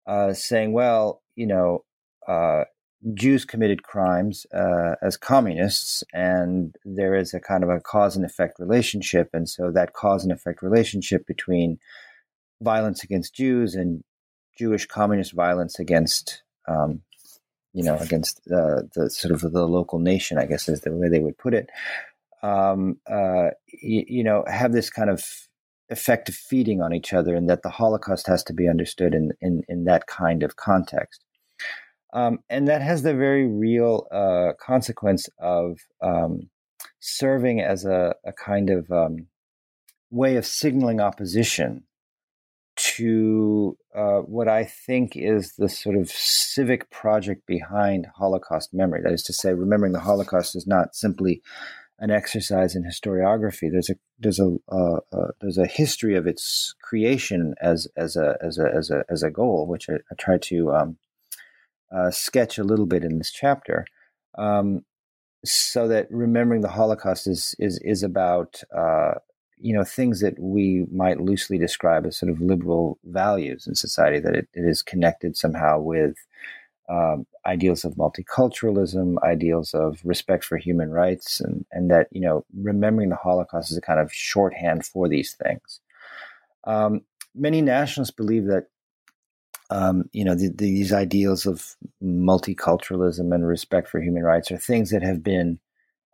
uh, 0.07 0.33
saying, 0.33 0.71
well, 0.73 1.21
you 1.35 1.47
know, 1.47 1.83
uh, 2.27 2.63
Jews 3.13 3.45
committed 3.45 3.83
crimes 3.83 4.45
uh, 4.53 4.95
as 5.01 5.17
communists, 5.17 6.03
and 6.13 6.75
there 6.85 7.15
is 7.15 7.33
a 7.33 7.39
kind 7.39 7.63
of 7.63 7.69
a 7.69 7.79
cause 7.79 8.15
and 8.15 8.25
effect 8.25 8.59
relationship. 8.59 9.29
And 9.33 9.47
so 9.47 9.71
that 9.71 9.93
cause 9.93 10.23
and 10.23 10.31
effect 10.31 10.63
relationship 10.63 11.27
between 11.27 11.77
violence 12.61 13.03
against 13.03 13.35
Jews 13.35 13.75
and 13.75 14.03
Jewish 14.57 14.85
communist 14.87 15.33
violence 15.33 15.77
against, 15.77 16.41
um, 16.67 17.01
you 17.73 17.83
know, 17.83 17.97
against 17.97 18.39
uh, 18.47 18.83
the 18.95 19.09
sort 19.09 19.33
of 19.33 19.41
the 19.41 19.65
local 19.67 19.99
nation, 19.99 20.37
I 20.37 20.45
guess 20.45 20.69
is 20.69 20.81
the 20.81 20.95
way 20.95 21.09
they 21.09 21.19
would 21.19 21.37
put 21.37 21.53
it, 21.53 21.69
um, 22.41 22.97
uh, 23.07 23.51
y- 23.83 24.05
you 24.07 24.23
know, 24.23 24.45
have 24.47 24.71
this 24.71 24.89
kind 24.89 25.09
of 25.09 25.23
effect 25.89 26.29
of 26.29 26.35
feeding 26.35 26.81
on 26.81 26.93
each 26.93 27.13
other, 27.13 27.35
and 27.35 27.49
that 27.49 27.61
the 27.61 27.69
Holocaust 27.69 28.25
has 28.27 28.43
to 28.45 28.53
be 28.53 28.67
understood 28.67 29.13
in 29.13 29.33
in, 29.41 29.63
in 29.67 29.83
that 29.83 30.07
kind 30.07 30.41
of 30.41 30.55
context. 30.55 31.24
Um, 32.15 32.39
and 32.49 32.69
that 32.69 32.81
has 32.81 33.03
the 33.03 33.13
very 33.13 33.45
real 33.45 34.07
uh, 34.09 34.53
consequence 34.57 35.27
of 35.37 35.79
um, 36.01 36.49
serving 37.01 37.59
as 37.59 37.83
a, 37.83 38.15
a 38.25 38.31
kind 38.31 38.69
of 38.69 38.89
um, 38.89 39.27
way 40.09 40.37
of 40.37 40.45
signaling 40.45 41.01
opposition 41.01 41.83
to 42.77 43.77
uh, 43.93 44.19
what 44.19 44.47
I 44.47 44.63
think 44.63 45.17
is 45.17 45.55
the 45.57 45.67
sort 45.67 45.97
of 45.97 46.09
civic 46.09 46.89
project 46.89 47.45
behind 47.45 48.07
Holocaust 48.15 48.73
memory. 48.73 49.01
That 49.03 49.11
is 49.13 49.23
to 49.23 49.33
say, 49.33 49.53
remembering 49.53 49.91
the 49.91 49.99
Holocaust 49.99 50.55
is 50.55 50.65
not 50.65 50.95
simply 50.95 51.41
an 51.99 52.11
exercise 52.11 52.75
in 52.77 52.83
historiography. 52.83 53.69
There's 53.69 53.89
a 53.89 53.95
there's 54.19 54.39
a 54.39 54.55
uh, 54.69 54.99
uh, 55.11 55.31
there's 55.41 55.57
a 55.57 55.67
history 55.67 56.15
of 56.15 56.27
its 56.27 56.75
creation 56.81 57.55
as 57.61 57.89
as 57.97 58.15
a 58.15 58.37
as 58.41 58.57
a 58.57 58.73
as 58.73 58.89
a 58.89 59.03
as 59.09 59.21
a 59.21 59.31
goal, 59.31 59.67
which 59.67 59.89
I, 59.89 59.95
I 60.11 60.15
try 60.17 60.37
to 60.37 60.73
um, 60.73 60.97
uh, 61.91 62.11
sketch 62.11 62.57
a 62.57 62.63
little 62.63 62.85
bit 62.85 63.03
in 63.03 63.17
this 63.17 63.31
chapter, 63.31 63.85
um, 64.37 64.83
so 65.43 65.87
that 65.87 66.07
remembering 66.09 66.61
the 66.61 66.69
Holocaust 66.69 67.27
is 67.27 67.55
is 67.59 67.79
is 67.79 68.03
about 68.03 68.61
uh, 68.75 69.15
you 69.57 69.73
know 69.75 69.83
things 69.83 70.21
that 70.21 70.39
we 70.39 70.85
might 70.91 71.21
loosely 71.21 71.57
describe 71.57 72.05
as 72.05 72.17
sort 72.17 72.31
of 72.31 72.41
liberal 72.41 72.97
values 73.03 73.67
in 73.67 73.75
society. 73.75 74.19
That 74.19 74.35
it, 74.35 74.47
it 74.53 74.65
is 74.65 74.81
connected 74.81 75.37
somehow 75.37 75.79
with 75.79 76.15
um, 76.89 77.25
ideals 77.45 77.83
of 77.83 77.95
multiculturalism, 77.95 79.21
ideals 79.23 79.73
of 79.73 79.99
respect 80.03 80.43
for 80.43 80.57
human 80.57 80.91
rights, 80.91 81.39
and, 81.39 81.65
and 81.71 81.89
that, 81.89 82.07
you 82.11 82.21
know, 82.21 82.45
remembering 82.55 83.09
the 83.09 83.15
Holocaust 83.15 83.71
is 83.71 83.77
a 83.77 83.81
kind 83.81 83.99
of 83.99 84.13
shorthand 84.13 84.85
for 84.85 85.07
these 85.07 85.33
things. 85.33 85.79
Um, 86.65 87.01
many 87.33 87.61
nationalists 87.61 88.11
believe 88.11 88.45
that, 88.45 88.67
um, 89.69 90.03
you 90.11 90.23
know, 90.23 90.35
the, 90.35 90.51
these 90.55 90.93
ideals 90.93 91.45
of 91.45 91.75
multiculturalism 92.03 93.33
and 93.33 93.47
respect 93.47 93.87
for 93.89 93.99
human 93.99 94.23
rights 94.23 94.51
are 94.51 94.57
things 94.57 94.91
that 94.91 95.03
have 95.03 95.23
been 95.23 95.59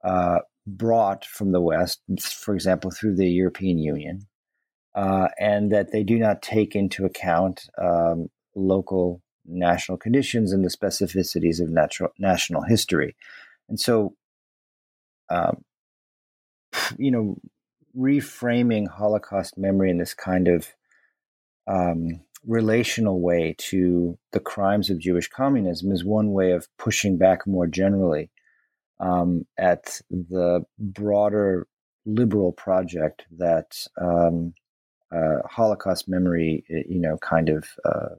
uh, 0.04 0.40
brought 0.66 1.26
from 1.26 1.52
the 1.52 1.62
West, 1.62 2.02
for 2.20 2.54
example, 2.54 2.92
through 2.92 3.16
the 3.16 3.30
European 3.30 3.78
Union, 3.78 4.28
uh, 4.96 5.28
and 5.40 5.72
that 5.72 5.92
they 5.92 6.04
do 6.04 6.18
not 6.18 6.42
take 6.42 6.76
into 6.76 7.06
account 7.06 7.70
um, 7.82 8.30
local 8.56 9.22
national 9.46 9.98
conditions 9.98 10.54
and 10.54 10.64
the 10.64 10.70
specificities 10.70 11.60
of 11.62 11.70
natural 11.70 12.12
national 12.20 12.62
history. 12.64 13.16
And 13.68 13.80
so, 13.80 14.16
um, 15.30 15.64
you 16.98 17.12
know, 17.12 17.38
reframing 17.98 18.88
Holocaust 18.88 19.58
memory 19.58 19.90
in 19.90 19.98
this 19.98 20.14
kind 20.14 20.48
of 20.48 20.68
um, 21.68 22.22
relational 22.46 23.22
way 23.22 23.56
to 23.58 24.18
the 24.32 24.40
crimes 24.40 24.90
of 24.90 25.00
Jewish 25.00 25.28
communism 25.28 25.92
is 25.92 26.04
one 26.04 26.32
way 26.32 26.52
of 26.52 26.68
pushing 26.78 27.18
back 27.18 27.46
more 27.46 27.68
generally 27.68 28.30
um, 29.00 29.46
at 29.58 30.02
the 30.10 30.64
broader 30.80 31.68
liberal 32.06 32.52
project 32.52 33.26
that 33.38 33.88
um, 34.00 34.54
uh, 35.12 35.40
Holocaust 35.46 36.08
memory, 36.08 36.64
you 36.68 37.00
know, 37.00 37.18
kind 37.18 37.50
of 37.50 37.66
uh, 37.86 38.16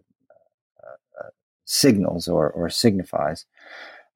uh, 0.83 1.29
signals 1.65 2.29
or, 2.29 2.51
or 2.51 2.69
signifies. 2.69 3.47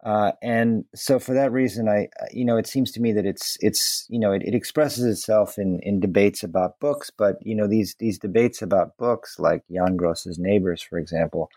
Uh, 0.05 0.33
and 0.43 0.85
so 0.95 1.19
for 1.19 1.35
that 1.35 1.53
reason, 1.53 1.89
I, 1.89 2.09
you 2.31 2.45
know, 2.45 2.57
it 2.57 2.67
seems 2.67 2.93
to 2.93 3.01
me 3.01 3.13
that 3.13 3.27
it's, 3.27 3.57
it's, 3.61 4.07
you 4.09 4.21
know, 4.21 4.33
it, 4.33 4.43
it, 4.45 4.55
expresses 4.55 5.05
itself 5.05 5.59
in, 5.59 5.81
in 5.83 5.99
debates 5.99 6.45
about 6.45 6.79
books, 6.79 7.11
but, 7.11 7.37
you 7.41 7.57
know, 7.57 7.67
these, 7.67 7.97
these 7.99 8.19
debates 8.19 8.63
about 8.63 8.97
books 8.99 9.39
like 9.39 9.65
Jan 9.73 9.97
Gross's 9.97 10.39
Neighbors, 10.39 10.81
for 10.81 10.99
example, 10.99 11.51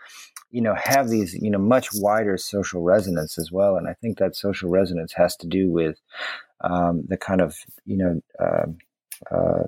you 0.52 0.62
know, 0.62 0.74
have 0.76 1.10
these, 1.10 1.36
you 1.36 1.52
know, 1.52 1.60
much 1.60 1.90
wider 1.94 2.38
social 2.38 2.82
resonance 2.82 3.38
as 3.38 3.52
well. 3.52 3.76
And 3.76 3.88
I 3.88 3.94
think 3.94 4.18
that 4.18 4.36
social 4.36 4.70
resonance 4.70 5.14
has 5.14 5.36
to 5.38 5.48
do 5.48 5.70
with 5.70 6.00
um, 6.62 7.04
the 7.08 7.18
kind 7.18 7.42
of, 7.42 7.56
you 7.86 7.98
know, 7.98 8.22
uh, 8.40 8.66
uh, 9.36 9.64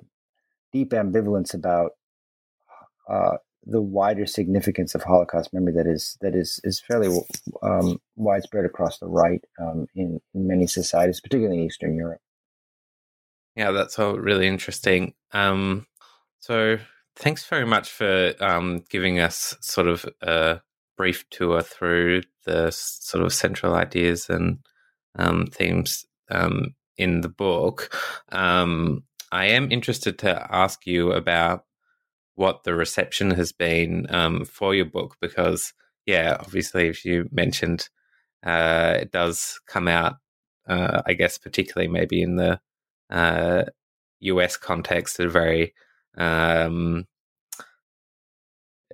deep 0.71 0.91
ambivalence 0.91 1.53
about 1.53 1.91
uh, 3.09 3.37
the 3.65 3.81
wider 3.81 4.25
significance 4.25 4.95
of 4.95 5.03
Holocaust 5.03 5.53
memory 5.53 5.73
that 5.73 5.87
is 5.87 6.17
that 6.21 6.35
is 6.35 6.59
is 6.63 6.79
fairly 6.79 7.15
um, 7.61 7.99
widespread 8.15 8.65
across 8.65 8.99
the 8.99 9.07
right 9.07 9.43
um, 9.59 9.87
in, 9.95 10.19
in, 10.33 10.47
many 10.47 10.67
societies, 10.67 11.21
particularly 11.21 11.59
in 11.59 11.65
Eastern 11.65 11.95
Europe. 11.95 12.21
Yeah, 13.55 13.71
that's 13.71 13.99
all 13.99 14.15
really 14.15 14.47
interesting. 14.47 15.13
Um, 15.31 15.85
so, 16.39 16.77
thanks 17.15 17.45
very 17.45 17.65
much 17.65 17.89
for 17.89 18.33
um, 18.39 18.83
giving 18.89 19.19
us 19.19 19.55
sort 19.61 19.87
of 19.87 20.05
a 20.21 20.61
brief 20.97 21.29
tour 21.29 21.61
through 21.61 22.23
the 22.45 22.71
sort 22.71 23.23
of 23.23 23.33
central 23.33 23.75
ideas 23.75 24.29
and 24.29 24.59
um, 25.17 25.47
themes 25.47 26.05
um, 26.29 26.73
in 26.97 27.21
the 27.21 27.29
book. 27.29 27.93
I 29.31 29.45
am 29.45 29.71
interested 29.71 30.19
to 30.19 30.47
ask 30.53 30.85
you 30.85 31.13
about 31.13 31.63
what 32.35 32.63
the 32.63 32.73
reception 32.75 33.31
has 33.31 33.51
been 33.51 34.07
um, 34.09 34.45
for 34.45 34.73
your 34.73 34.85
book 34.85 35.17
because, 35.21 35.73
yeah, 36.05 36.37
obviously, 36.39 36.87
if 36.87 37.05
you 37.05 37.27
mentioned 37.31 37.89
uh, 38.43 38.97
it 38.99 39.11
does 39.11 39.59
come 39.67 39.87
out, 39.87 40.15
uh, 40.67 41.01
I 41.05 41.13
guess, 41.13 41.37
particularly 41.37 41.91
maybe 41.91 42.21
in 42.21 42.35
the 42.37 42.59
uh, 43.09 43.63
US 44.21 44.57
context, 44.57 45.19
a 45.19 45.29
very 45.29 45.73
um, 46.17 47.05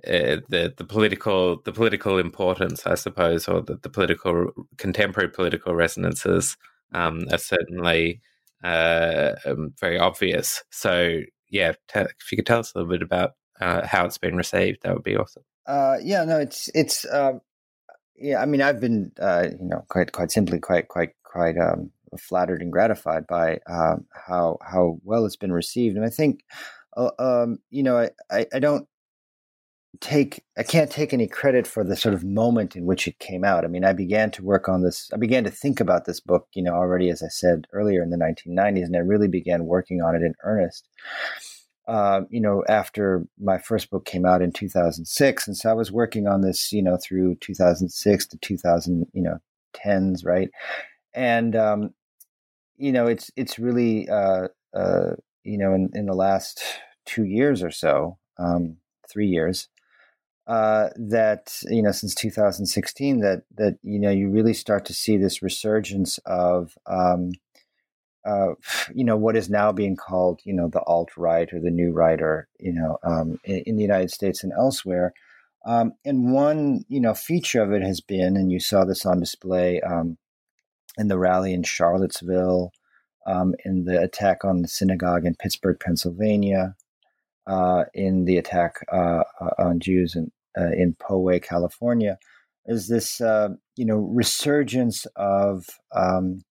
uh, 0.06 0.38
the 0.48 0.72
the 0.76 0.84
political 0.84 1.60
the 1.64 1.72
political 1.72 2.18
importance, 2.18 2.86
I 2.86 2.94
suppose, 2.94 3.48
or 3.48 3.62
the, 3.62 3.76
the 3.76 3.90
political 3.90 4.52
contemporary 4.76 5.30
political 5.30 5.74
resonances 5.74 6.56
um, 6.92 7.24
are 7.32 7.38
certainly 7.38 8.20
uh, 8.62 9.32
um, 9.46 9.74
very 9.80 9.98
obvious. 9.98 10.62
So 10.70 11.20
yeah, 11.50 11.72
t- 11.92 12.00
if 12.00 12.32
you 12.32 12.36
could 12.36 12.46
tell 12.46 12.60
us 12.60 12.72
a 12.74 12.78
little 12.78 12.90
bit 12.90 13.02
about 13.02 13.32
uh, 13.60 13.86
how 13.86 14.04
it's 14.04 14.18
been 14.18 14.36
received, 14.36 14.82
that 14.82 14.94
would 14.94 15.04
be 15.04 15.16
awesome. 15.16 15.44
Uh, 15.66 15.96
yeah, 16.02 16.24
no, 16.24 16.38
it's 16.38 16.70
it's 16.74 17.06
um, 17.12 17.40
yeah. 18.16 18.40
I 18.40 18.46
mean, 18.46 18.62
I've 18.62 18.80
been 18.80 19.12
uh, 19.20 19.48
you 19.50 19.68
know 19.68 19.84
quite 19.88 20.12
quite 20.12 20.30
simply 20.30 20.58
quite 20.58 20.88
quite 20.88 21.10
quite 21.24 21.56
um, 21.58 21.90
flattered 22.18 22.62
and 22.62 22.72
gratified 22.72 23.26
by 23.26 23.58
um, 23.68 24.06
how 24.12 24.58
how 24.62 24.98
well 25.04 25.26
it's 25.26 25.36
been 25.36 25.52
received, 25.52 25.96
and 25.96 26.04
I 26.04 26.10
think 26.10 26.40
uh, 26.96 27.10
um, 27.18 27.58
you 27.70 27.82
know 27.82 27.98
I, 27.98 28.10
I, 28.30 28.46
I 28.54 28.58
don't 28.58 28.86
take 30.00 30.44
I 30.56 30.62
can't 30.62 30.90
take 30.90 31.12
any 31.12 31.26
credit 31.26 31.66
for 31.66 31.82
the 31.82 31.96
sort 31.96 32.14
of 32.14 32.24
moment 32.24 32.76
in 32.76 32.84
which 32.84 33.08
it 33.08 33.18
came 33.18 33.44
out. 33.44 33.64
I 33.64 33.68
mean, 33.68 33.84
I 33.84 33.92
began 33.92 34.30
to 34.32 34.44
work 34.44 34.68
on 34.68 34.82
this. 34.82 35.10
I 35.12 35.16
began 35.16 35.44
to 35.44 35.50
think 35.50 35.80
about 35.80 36.04
this 36.04 36.20
book, 36.20 36.46
you 36.54 36.62
know, 36.62 36.74
already 36.74 37.08
as 37.10 37.22
I 37.22 37.28
said 37.28 37.66
earlier 37.72 38.02
in 38.02 38.10
the 38.10 38.16
1990s, 38.16 38.84
and 38.84 38.96
I 38.96 39.00
really 39.00 39.28
began 39.28 39.66
working 39.66 40.02
on 40.02 40.14
it 40.14 40.22
in 40.22 40.34
earnest. 40.44 40.88
Uh, 41.86 42.22
you 42.28 42.40
know, 42.40 42.62
after 42.68 43.26
my 43.40 43.56
first 43.56 43.88
book 43.90 44.04
came 44.04 44.26
out 44.26 44.42
in 44.42 44.52
2006, 44.52 45.46
and 45.46 45.56
so 45.56 45.70
I 45.70 45.72
was 45.72 45.90
working 45.90 46.26
on 46.26 46.42
this, 46.42 46.70
you 46.70 46.82
know, 46.82 46.98
through 47.02 47.36
2006 47.36 48.26
to 48.26 48.36
2000, 48.36 49.06
you 49.14 49.22
know, 49.22 49.38
tens, 49.72 50.22
right? 50.22 50.50
And 51.14 51.56
um, 51.56 51.94
you 52.76 52.92
know, 52.92 53.06
it's 53.06 53.30
it's 53.36 53.58
really, 53.58 54.08
uh, 54.08 54.48
uh, 54.74 55.12
you 55.44 55.56
know, 55.56 55.72
in 55.74 55.90
in 55.94 56.06
the 56.06 56.14
last 56.14 56.62
two 57.06 57.24
years 57.24 57.62
or 57.62 57.70
so, 57.70 58.18
um, 58.38 58.76
three 59.10 59.26
years, 59.26 59.68
uh, 60.48 60.88
that 60.96 61.60
you 61.64 61.82
know 61.82 61.92
since 61.92 62.14
2016 62.14 63.20
that 63.20 63.42
that 63.56 63.78
you 63.82 63.98
know 64.00 64.10
you 64.10 64.30
really 64.30 64.54
start 64.54 64.86
to 64.86 64.94
see 64.94 65.18
this 65.18 65.42
resurgence 65.42 66.18
of 66.24 66.72
um, 66.86 67.32
uh, 68.26 68.54
you 68.94 69.04
know 69.04 69.16
what 69.16 69.36
is 69.36 69.50
now 69.50 69.70
being 69.70 69.94
called 69.94 70.40
you 70.44 70.54
know 70.54 70.68
the 70.68 70.82
alt 70.84 71.10
right 71.18 71.52
or 71.52 71.60
the 71.60 71.70
new 71.70 71.92
right 71.92 72.22
or 72.22 72.48
you 72.58 72.72
know 72.72 72.96
um, 73.04 73.38
in, 73.44 73.62
in, 73.66 73.76
the 73.76 73.82
United 73.82 74.10
States 74.10 74.42
and 74.42 74.52
elsewhere. 74.54 75.12
Um, 75.66 75.92
and 76.06 76.32
one 76.32 76.84
you 76.88 77.00
know 77.00 77.12
feature 77.12 77.62
of 77.62 77.72
it 77.72 77.82
has 77.82 78.00
been, 78.00 78.34
and 78.34 78.50
you 78.50 78.58
saw 78.58 78.86
this 78.86 79.04
on 79.04 79.20
display 79.20 79.82
um, 79.82 80.16
in 80.96 81.08
the 81.08 81.18
rally 81.18 81.52
in 81.52 81.62
Charlottesville, 81.62 82.72
um, 83.26 83.54
in 83.66 83.84
the 83.84 84.00
attack 84.00 84.46
on 84.46 84.62
the 84.62 84.68
synagogue 84.68 85.26
in 85.26 85.34
Pittsburgh, 85.34 85.78
Pennsylvania. 85.78 86.74
Uh, 87.46 87.86
in 87.94 88.26
the 88.26 88.36
attack 88.36 88.74
uh, 88.92 89.22
on 89.58 89.80
Jews 89.80 90.14
in, 90.14 90.30
uh, 90.56 90.70
in 90.76 90.94
Poway, 90.94 91.42
California, 91.42 92.18
is 92.66 92.88
this 92.88 93.20
uh, 93.20 93.48
you 93.76 93.84
know 93.84 93.96
resurgence 93.96 95.06
of 95.16 95.66
um, 95.94 96.44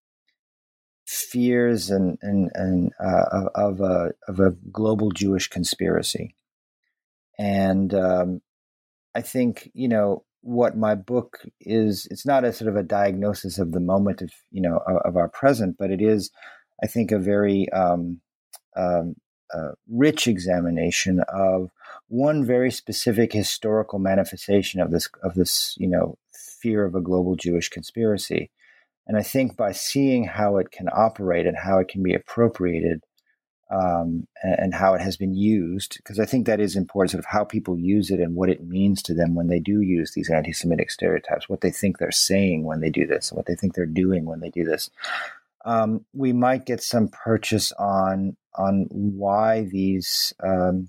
fears 1.05 1.89
and 1.89 2.17
and 2.21 2.51
and 2.53 2.91
uh, 2.99 3.25
of, 3.31 3.47
of, 3.55 3.81
a 3.81 4.11
of 4.27 4.39
a 4.39 4.51
global 4.71 5.11
Jewish 5.11 5.47
conspiracy, 5.47 6.35
and 7.37 7.93
um, 7.93 8.41
I 9.15 9.21
think 9.21 9.69
you 9.73 9.87
know 9.87 10.23
what 10.41 10.77
my 10.77 10.95
book 10.95 11.39
is. 11.61 12.07
It's 12.11 12.25
not 12.25 12.43
a 12.43 12.53
sort 12.53 12.69
of 12.69 12.75
a 12.75 12.83
diagnosis 12.83 13.59
of 13.59 13.71
the 13.71 13.79
moment 13.79 14.21
of 14.21 14.31
you 14.51 14.61
know 14.61 14.77
of, 14.87 14.97
of 14.97 15.17
our 15.17 15.29
present, 15.29 15.77
but 15.77 15.91
it 15.91 16.01
is, 16.01 16.31
I 16.83 16.87
think, 16.87 17.11
a 17.11 17.19
very 17.19 17.69
um, 17.71 18.21
um, 18.75 19.15
uh, 19.53 19.71
rich 19.89 20.27
examination 20.27 21.21
of 21.29 21.69
one 22.07 22.45
very 22.45 22.71
specific 22.71 23.33
historical 23.33 23.99
manifestation 23.99 24.79
of 24.79 24.91
this 24.91 25.09
of 25.23 25.33
this 25.35 25.75
you 25.77 25.87
know 25.87 26.17
fear 26.33 26.85
of 26.85 26.95
a 26.95 27.01
global 27.01 27.35
Jewish 27.35 27.69
conspiracy. 27.69 28.49
And 29.07 29.17
I 29.17 29.23
think 29.23 29.55
by 29.55 29.71
seeing 29.71 30.25
how 30.25 30.57
it 30.57 30.71
can 30.71 30.89
operate 30.93 31.45
and 31.45 31.55
how 31.55 31.79
it 31.79 31.87
can 31.87 32.03
be 32.03 32.13
appropriated 32.13 33.03
um, 33.71 34.27
and, 34.43 34.55
and, 34.59 34.73
how 34.73 34.93
it 34.93 35.01
has 35.01 35.17
been 35.17 35.33
used, 35.33 35.97
because 35.97 36.19
I 36.19 36.25
think 36.25 36.45
that 36.45 36.61
is 36.61 36.77
important, 36.77 37.11
sort 37.11 37.19
of 37.19 37.25
how 37.25 37.43
people 37.43 37.77
use 37.77 38.09
it 38.09 38.19
and 38.19 38.33
what 38.33 38.49
it 38.49 38.65
means 38.65 39.01
to 39.03 39.13
them 39.13 39.35
when 39.35 39.47
they 39.47 39.59
do 39.59 39.81
use 39.81 40.13
these 40.13 40.29
anti 40.29 40.53
Semitic 40.53 40.89
stereotypes, 40.89 41.49
what 41.49 41.59
they 41.59 41.71
think 41.71 41.97
they're 41.97 42.11
saying 42.11 42.63
when 42.63 42.79
they 42.79 42.89
do 42.89 43.05
this, 43.05 43.33
what 43.33 43.45
they 43.45 43.55
think 43.55 43.73
they're 43.73 43.85
doing 43.85 44.23
when 44.25 44.39
they 44.39 44.49
do 44.49 44.63
this. 44.63 44.89
Um, 45.65 46.05
we 46.13 46.31
might 46.31 46.65
get 46.65 46.81
some 46.81 47.09
purchase 47.09 47.73
on 47.73 48.37
on 48.55 48.87
why 48.89 49.63
these 49.63 50.33
um, 50.41 50.87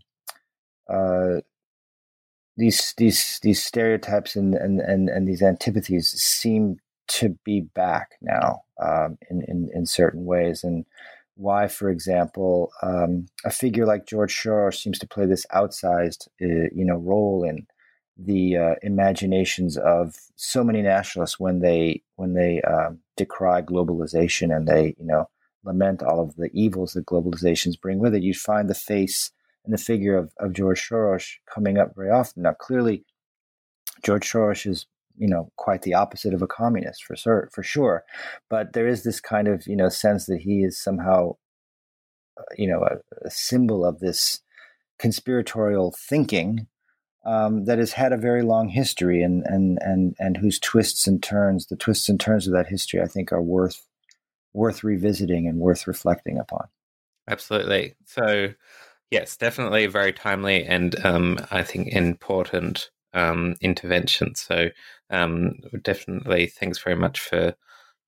uh, 0.88 1.40
these 2.56 2.94
these 2.96 3.38
these 3.42 3.62
stereotypes 3.62 4.36
and, 4.36 4.54
and, 4.54 4.80
and, 4.80 5.08
and 5.08 5.26
these 5.28 5.42
antipathies 5.42 6.08
seem 6.08 6.78
to 7.06 7.38
be 7.44 7.60
back 7.60 8.16
now 8.20 8.62
um, 8.82 9.16
in, 9.30 9.42
in 9.48 9.70
in 9.72 9.86
certain 9.86 10.24
ways. 10.24 10.64
And 10.64 10.84
why, 11.36 11.68
for 11.68 11.88
example, 11.88 12.72
um, 12.82 13.26
a 13.44 13.50
figure 13.50 13.86
like 13.86 14.06
George 14.06 14.34
Soros 14.34 14.74
seems 14.74 14.98
to 14.98 15.06
play 15.06 15.24
this 15.24 15.46
outsized, 15.54 16.26
uh, 16.42 16.68
you 16.74 16.84
know, 16.84 16.96
role 16.96 17.44
in 17.44 17.66
the 18.18 18.56
uh, 18.56 18.74
imaginations 18.82 19.76
of 19.76 20.16
so 20.34 20.64
many 20.64 20.82
nationalists 20.82 21.38
when 21.38 21.60
they 21.60 22.02
when 22.16 22.34
they 22.34 22.60
um, 22.62 22.98
decry 23.16 23.62
globalization 23.62 24.54
and 24.54 24.66
they, 24.66 24.96
you 24.98 25.06
know, 25.06 25.28
lament 25.62 26.02
all 26.02 26.20
of 26.20 26.34
the 26.34 26.50
evils 26.52 26.94
that 26.94 27.06
globalizations 27.06 27.80
bring 27.80 28.00
with 28.00 28.14
it, 28.14 28.22
you 28.24 28.34
find 28.34 28.68
the 28.68 28.74
face 28.74 29.30
the 29.72 29.78
figure 29.78 30.16
of, 30.16 30.32
of 30.38 30.52
George 30.52 30.88
Soros 30.88 31.26
coming 31.52 31.78
up 31.78 31.94
very 31.94 32.10
often. 32.10 32.42
Now, 32.42 32.54
clearly, 32.54 33.04
George 34.02 34.30
Soros 34.30 34.66
is, 34.66 34.86
you 35.16 35.28
know, 35.28 35.50
quite 35.56 35.82
the 35.82 35.94
opposite 35.94 36.34
of 36.34 36.42
a 36.42 36.46
communist 36.46 37.04
for 37.04 37.16
sure, 37.16 37.48
for 37.52 37.62
sure. 37.62 38.04
But 38.48 38.72
there 38.72 38.86
is 38.86 39.02
this 39.02 39.20
kind 39.20 39.48
of, 39.48 39.66
you 39.66 39.76
know, 39.76 39.88
sense 39.88 40.26
that 40.26 40.40
he 40.40 40.62
is 40.62 40.80
somehow, 40.80 41.36
uh, 42.38 42.42
you 42.56 42.68
know, 42.68 42.80
a, 42.82 43.26
a, 43.26 43.30
symbol 43.30 43.84
of 43.84 44.00
this 44.00 44.40
conspiratorial 44.98 45.94
thinking 45.98 46.66
um, 47.24 47.64
that 47.64 47.78
has 47.78 47.92
had 47.92 48.12
a 48.12 48.16
very 48.16 48.42
long 48.42 48.68
history 48.68 49.22
and 49.22 49.44
and 49.46 49.78
and 49.82 50.14
and 50.18 50.36
whose 50.36 50.58
twists 50.58 51.06
and 51.06 51.22
turns, 51.22 51.66
the 51.66 51.76
twists 51.76 52.08
and 52.08 52.18
turns 52.18 52.46
of 52.46 52.52
that 52.54 52.68
history, 52.68 53.00
I 53.00 53.06
think, 53.06 53.32
are 53.32 53.42
worth 53.42 53.84
worth 54.54 54.82
revisiting 54.82 55.46
and 55.46 55.58
worth 55.58 55.86
reflecting 55.86 56.38
upon. 56.38 56.68
Absolutely. 57.28 57.94
So, 58.06 58.54
yes, 59.10 59.36
definitely 59.36 59.86
very 59.86 60.12
timely 60.12 60.64
and 60.64 60.94
um, 61.04 61.38
I 61.50 61.62
think 61.62 61.88
important 61.88 62.90
um, 63.14 63.56
intervention. 63.60 64.34
So, 64.34 64.68
um, 65.10 65.54
definitely 65.82 66.46
thanks 66.46 66.78
very 66.78 66.96
much 66.96 67.20
for 67.20 67.54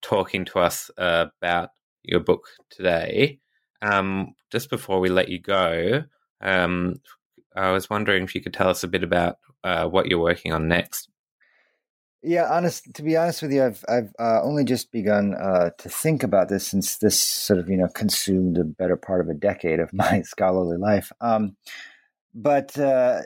talking 0.02 0.44
to 0.46 0.58
us 0.58 0.90
uh, 0.98 1.26
about 1.40 1.70
your 2.02 2.20
book 2.20 2.46
today. 2.70 3.38
Um, 3.82 4.34
just 4.50 4.70
before 4.70 5.00
we 5.00 5.08
let 5.08 5.28
you 5.28 5.40
go, 5.40 6.04
um, 6.40 6.96
I 7.56 7.70
was 7.70 7.90
wondering 7.90 8.24
if 8.24 8.34
you 8.34 8.40
could 8.40 8.54
tell 8.54 8.68
us 8.68 8.84
a 8.84 8.88
bit 8.88 9.02
about 9.02 9.36
uh, 9.64 9.86
what 9.86 10.06
you're 10.06 10.20
working 10.20 10.52
on 10.52 10.68
next. 10.68 11.08
Yeah, 12.22 12.48
honest. 12.50 12.92
To 12.94 13.02
be 13.02 13.16
honest 13.16 13.40
with 13.40 13.52
you, 13.52 13.64
I've 13.64 13.84
I've 13.88 14.12
uh, 14.18 14.42
only 14.42 14.64
just 14.64 14.92
begun 14.92 15.34
uh, 15.34 15.70
to 15.78 15.88
think 15.88 16.22
about 16.22 16.50
this 16.50 16.66
since 16.66 16.98
this 16.98 17.18
sort 17.18 17.58
of 17.58 17.70
you 17.70 17.78
know 17.78 17.88
consumed 17.88 18.56
the 18.56 18.64
better 18.64 18.96
part 18.96 19.22
of 19.22 19.28
a 19.28 19.34
decade 19.34 19.80
of 19.80 19.90
my 19.94 20.22
scholarly 20.22 20.76
life. 20.76 21.12
Um, 21.20 21.56
but 22.34 22.78
uh, 22.78 23.22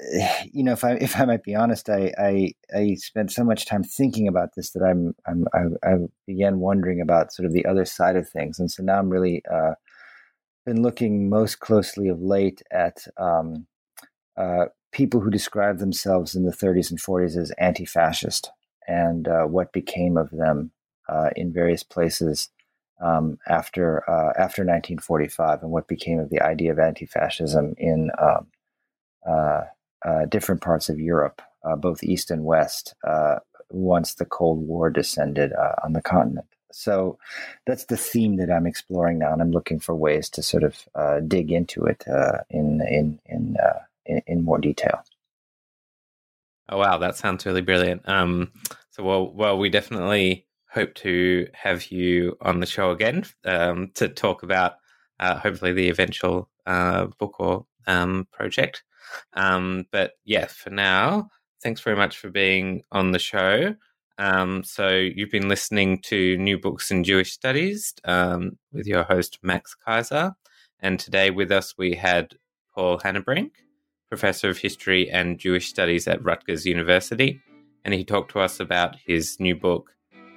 you 0.52 0.62
know, 0.62 0.72
if 0.72 0.84
I 0.84 0.92
if 0.92 1.18
I 1.18 1.24
might 1.24 1.42
be 1.42 1.54
honest, 1.54 1.90
I, 1.90 2.12
I, 2.18 2.52
I 2.74 2.94
spent 2.94 3.32
so 3.32 3.44
much 3.44 3.66
time 3.66 3.84
thinking 3.84 4.28
about 4.28 4.54
this 4.54 4.70
that 4.70 4.82
I'm, 4.82 5.14
I'm 5.26 5.46
I, 5.52 5.90
I, 5.90 5.96
began 6.26 6.58
wondering 6.60 7.00
about 7.00 7.32
sort 7.32 7.46
of 7.46 7.52
the 7.52 7.66
other 7.66 7.84
side 7.84 8.16
of 8.16 8.28
things, 8.28 8.58
and 8.58 8.70
so 8.70 8.82
now 8.82 8.98
I'm 8.98 9.10
really 9.10 9.42
uh, 9.52 9.74
been 10.64 10.82
looking 10.82 11.28
most 11.28 11.60
closely 11.60 12.08
of 12.08 12.22
late 12.22 12.62
at 12.70 13.06
um, 13.18 13.66
uh, 14.36 14.66
people 14.92 15.20
who 15.20 15.30
describe 15.30 15.78
themselves 15.78 16.34
in 16.34 16.44
the 16.44 16.52
30s 16.52 16.90
and 16.90 17.00
40s 17.00 17.36
as 17.36 17.50
anti-fascist, 17.58 18.50
and 18.86 19.28
uh, 19.28 19.44
what 19.44 19.72
became 19.72 20.16
of 20.16 20.30
them 20.30 20.70
uh, 21.08 21.30
in 21.36 21.52
various 21.52 21.82
places. 21.82 22.50
Um, 23.00 23.38
after 23.48 24.08
uh, 24.08 24.32
after 24.38 24.62
1945, 24.62 25.62
and 25.62 25.72
what 25.72 25.88
became 25.88 26.20
of 26.20 26.30
the 26.30 26.40
idea 26.40 26.70
of 26.70 26.78
anti-fascism 26.78 27.74
in 27.76 28.10
um, 28.18 28.46
uh, 29.28 29.62
uh, 30.06 30.26
different 30.26 30.60
parts 30.60 30.88
of 30.88 31.00
Europe, 31.00 31.42
both 31.78 32.04
East 32.04 32.30
and 32.30 32.44
West, 32.44 32.94
once 33.68 34.14
the 34.14 34.24
Cold 34.24 34.60
War 34.60 34.90
descended 34.90 35.52
on 35.82 35.92
the 35.92 36.00
continent. 36.02 36.46
So 36.72 37.18
that's 37.66 37.86
the 37.86 37.96
theme 37.96 38.36
that 38.36 38.50
I'm 38.50 38.66
exploring 38.66 39.18
now, 39.18 39.32
and 39.32 39.42
I'm 39.42 39.50
looking 39.50 39.80
for 39.80 39.94
ways 39.94 40.30
to 40.30 40.42
sort 40.42 40.62
of 40.62 41.28
dig 41.28 41.50
into 41.50 41.84
it 41.84 42.04
in 42.48 42.80
in 42.80 43.18
in, 43.26 43.56
in, 44.06 44.22
in 44.26 44.44
more 44.44 44.58
detail. 44.58 45.04
Oh 46.68 46.78
wow, 46.78 46.98
that 46.98 47.16
sounds 47.16 47.44
really 47.46 47.60
brilliant. 47.60 48.08
Um, 48.08 48.52
so 48.90 49.02
well, 49.02 49.32
well, 49.32 49.58
we 49.58 49.68
definitely 49.68 50.46
hope 50.70 50.94
to 50.94 51.46
have 51.52 51.90
you 51.90 52.36
on 52.40 52.60
the 52.60 52.66
show 52.66 52.90
again 52.90 53.24
um, 53.44 53.90
to 53.94 54.08
talk 54.08 54.42
about 54.42 54.74
uh, 55.20 55.38
hopefully 55.38 55.72
the 55.72 55.88
eventual 55.88 56.48
uh, 56.66 57.06
book 57.18 57.38
or 57.38 57.66
um, 57.86 58.26
project. 58.32 58.82
Um, 59.34 59.86
but 59.92 60.12
yeah, 60.24 60.46
for 60.46 60.70
now, 60.70 61.28
thanks 61.62 61.80
very 61.80 61.96
much 61.96 62.18
for 62.18 62.30
being 62.30 62.82
on 62.92 63.12
the 63.12 63.18
show. 63.18 63.74
Um, 64.18 64.62
so 64.64 64.88
you've 64.90 65.30
been 65.30 65.48
listening 65.48 66.00
to 66.02 66.36
New 66.38 66.58
Books 66.58 66.90
in 66.90 67.04
Jewish 67.04 67.32
Studies 67.32 67.94
um, 68.04 68.58
with 68.72 68.86
your 68.86 69.02
host 69.02 69.38
Max 69.42 69.74
Kaiser, 69.74 70.34
and 70.80 71.00
today 71.00 71.30
with 71.30 71.50
us 71.50 71.74
we 71.76 71.94
had 71.94 72.34
Paul 72.74 72.98
Hanebrink, 72.98 73.50
professor 74.08 74.48
of 74.48 74.58
history 74.58 75.10
and 75.10 75.38
Jewish 75.38 75.68
studies 75.68 76.06
at 76.08 76.24
Rutgers 76.24 76.66
University, 76.66 77.40
and 77.84 77.94
he 77.94 78.04
talked 78.04 78.30
to 78.32 78.40
us 78.40 78.60
about 78.60 78.96
his 79.06 79.38
new 79.40 79.54
book, 79.54 79.90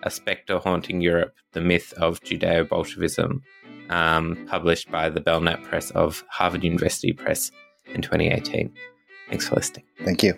A 0.03 0.09
Spectre 0.09 0.59
Haunting 0.59 1.01
Europe: 1.01 1.33
The 1.53 1.61
Myth 1.61 1.93
of 1.97 2.21
Judeo-Bolshevism, 2.21 3.41
um, 3.89 4.45
published 4.49 4.91
by 4.91 5.09
the 5.09 5.21
Belknap 5.21 5.63
Press 5.63 5.91
of 5.91 6.23
Harvard 6.29 6.63
University 6.63 7.13
Press 7.13 7.51
in 7.85 8.01
2018. 8.01 8.73
Thanks 9.29 9.47
for 9.47 9.55
listening. 9.55 9.85
Thank 10.03 10.23
you. 10.23 10.37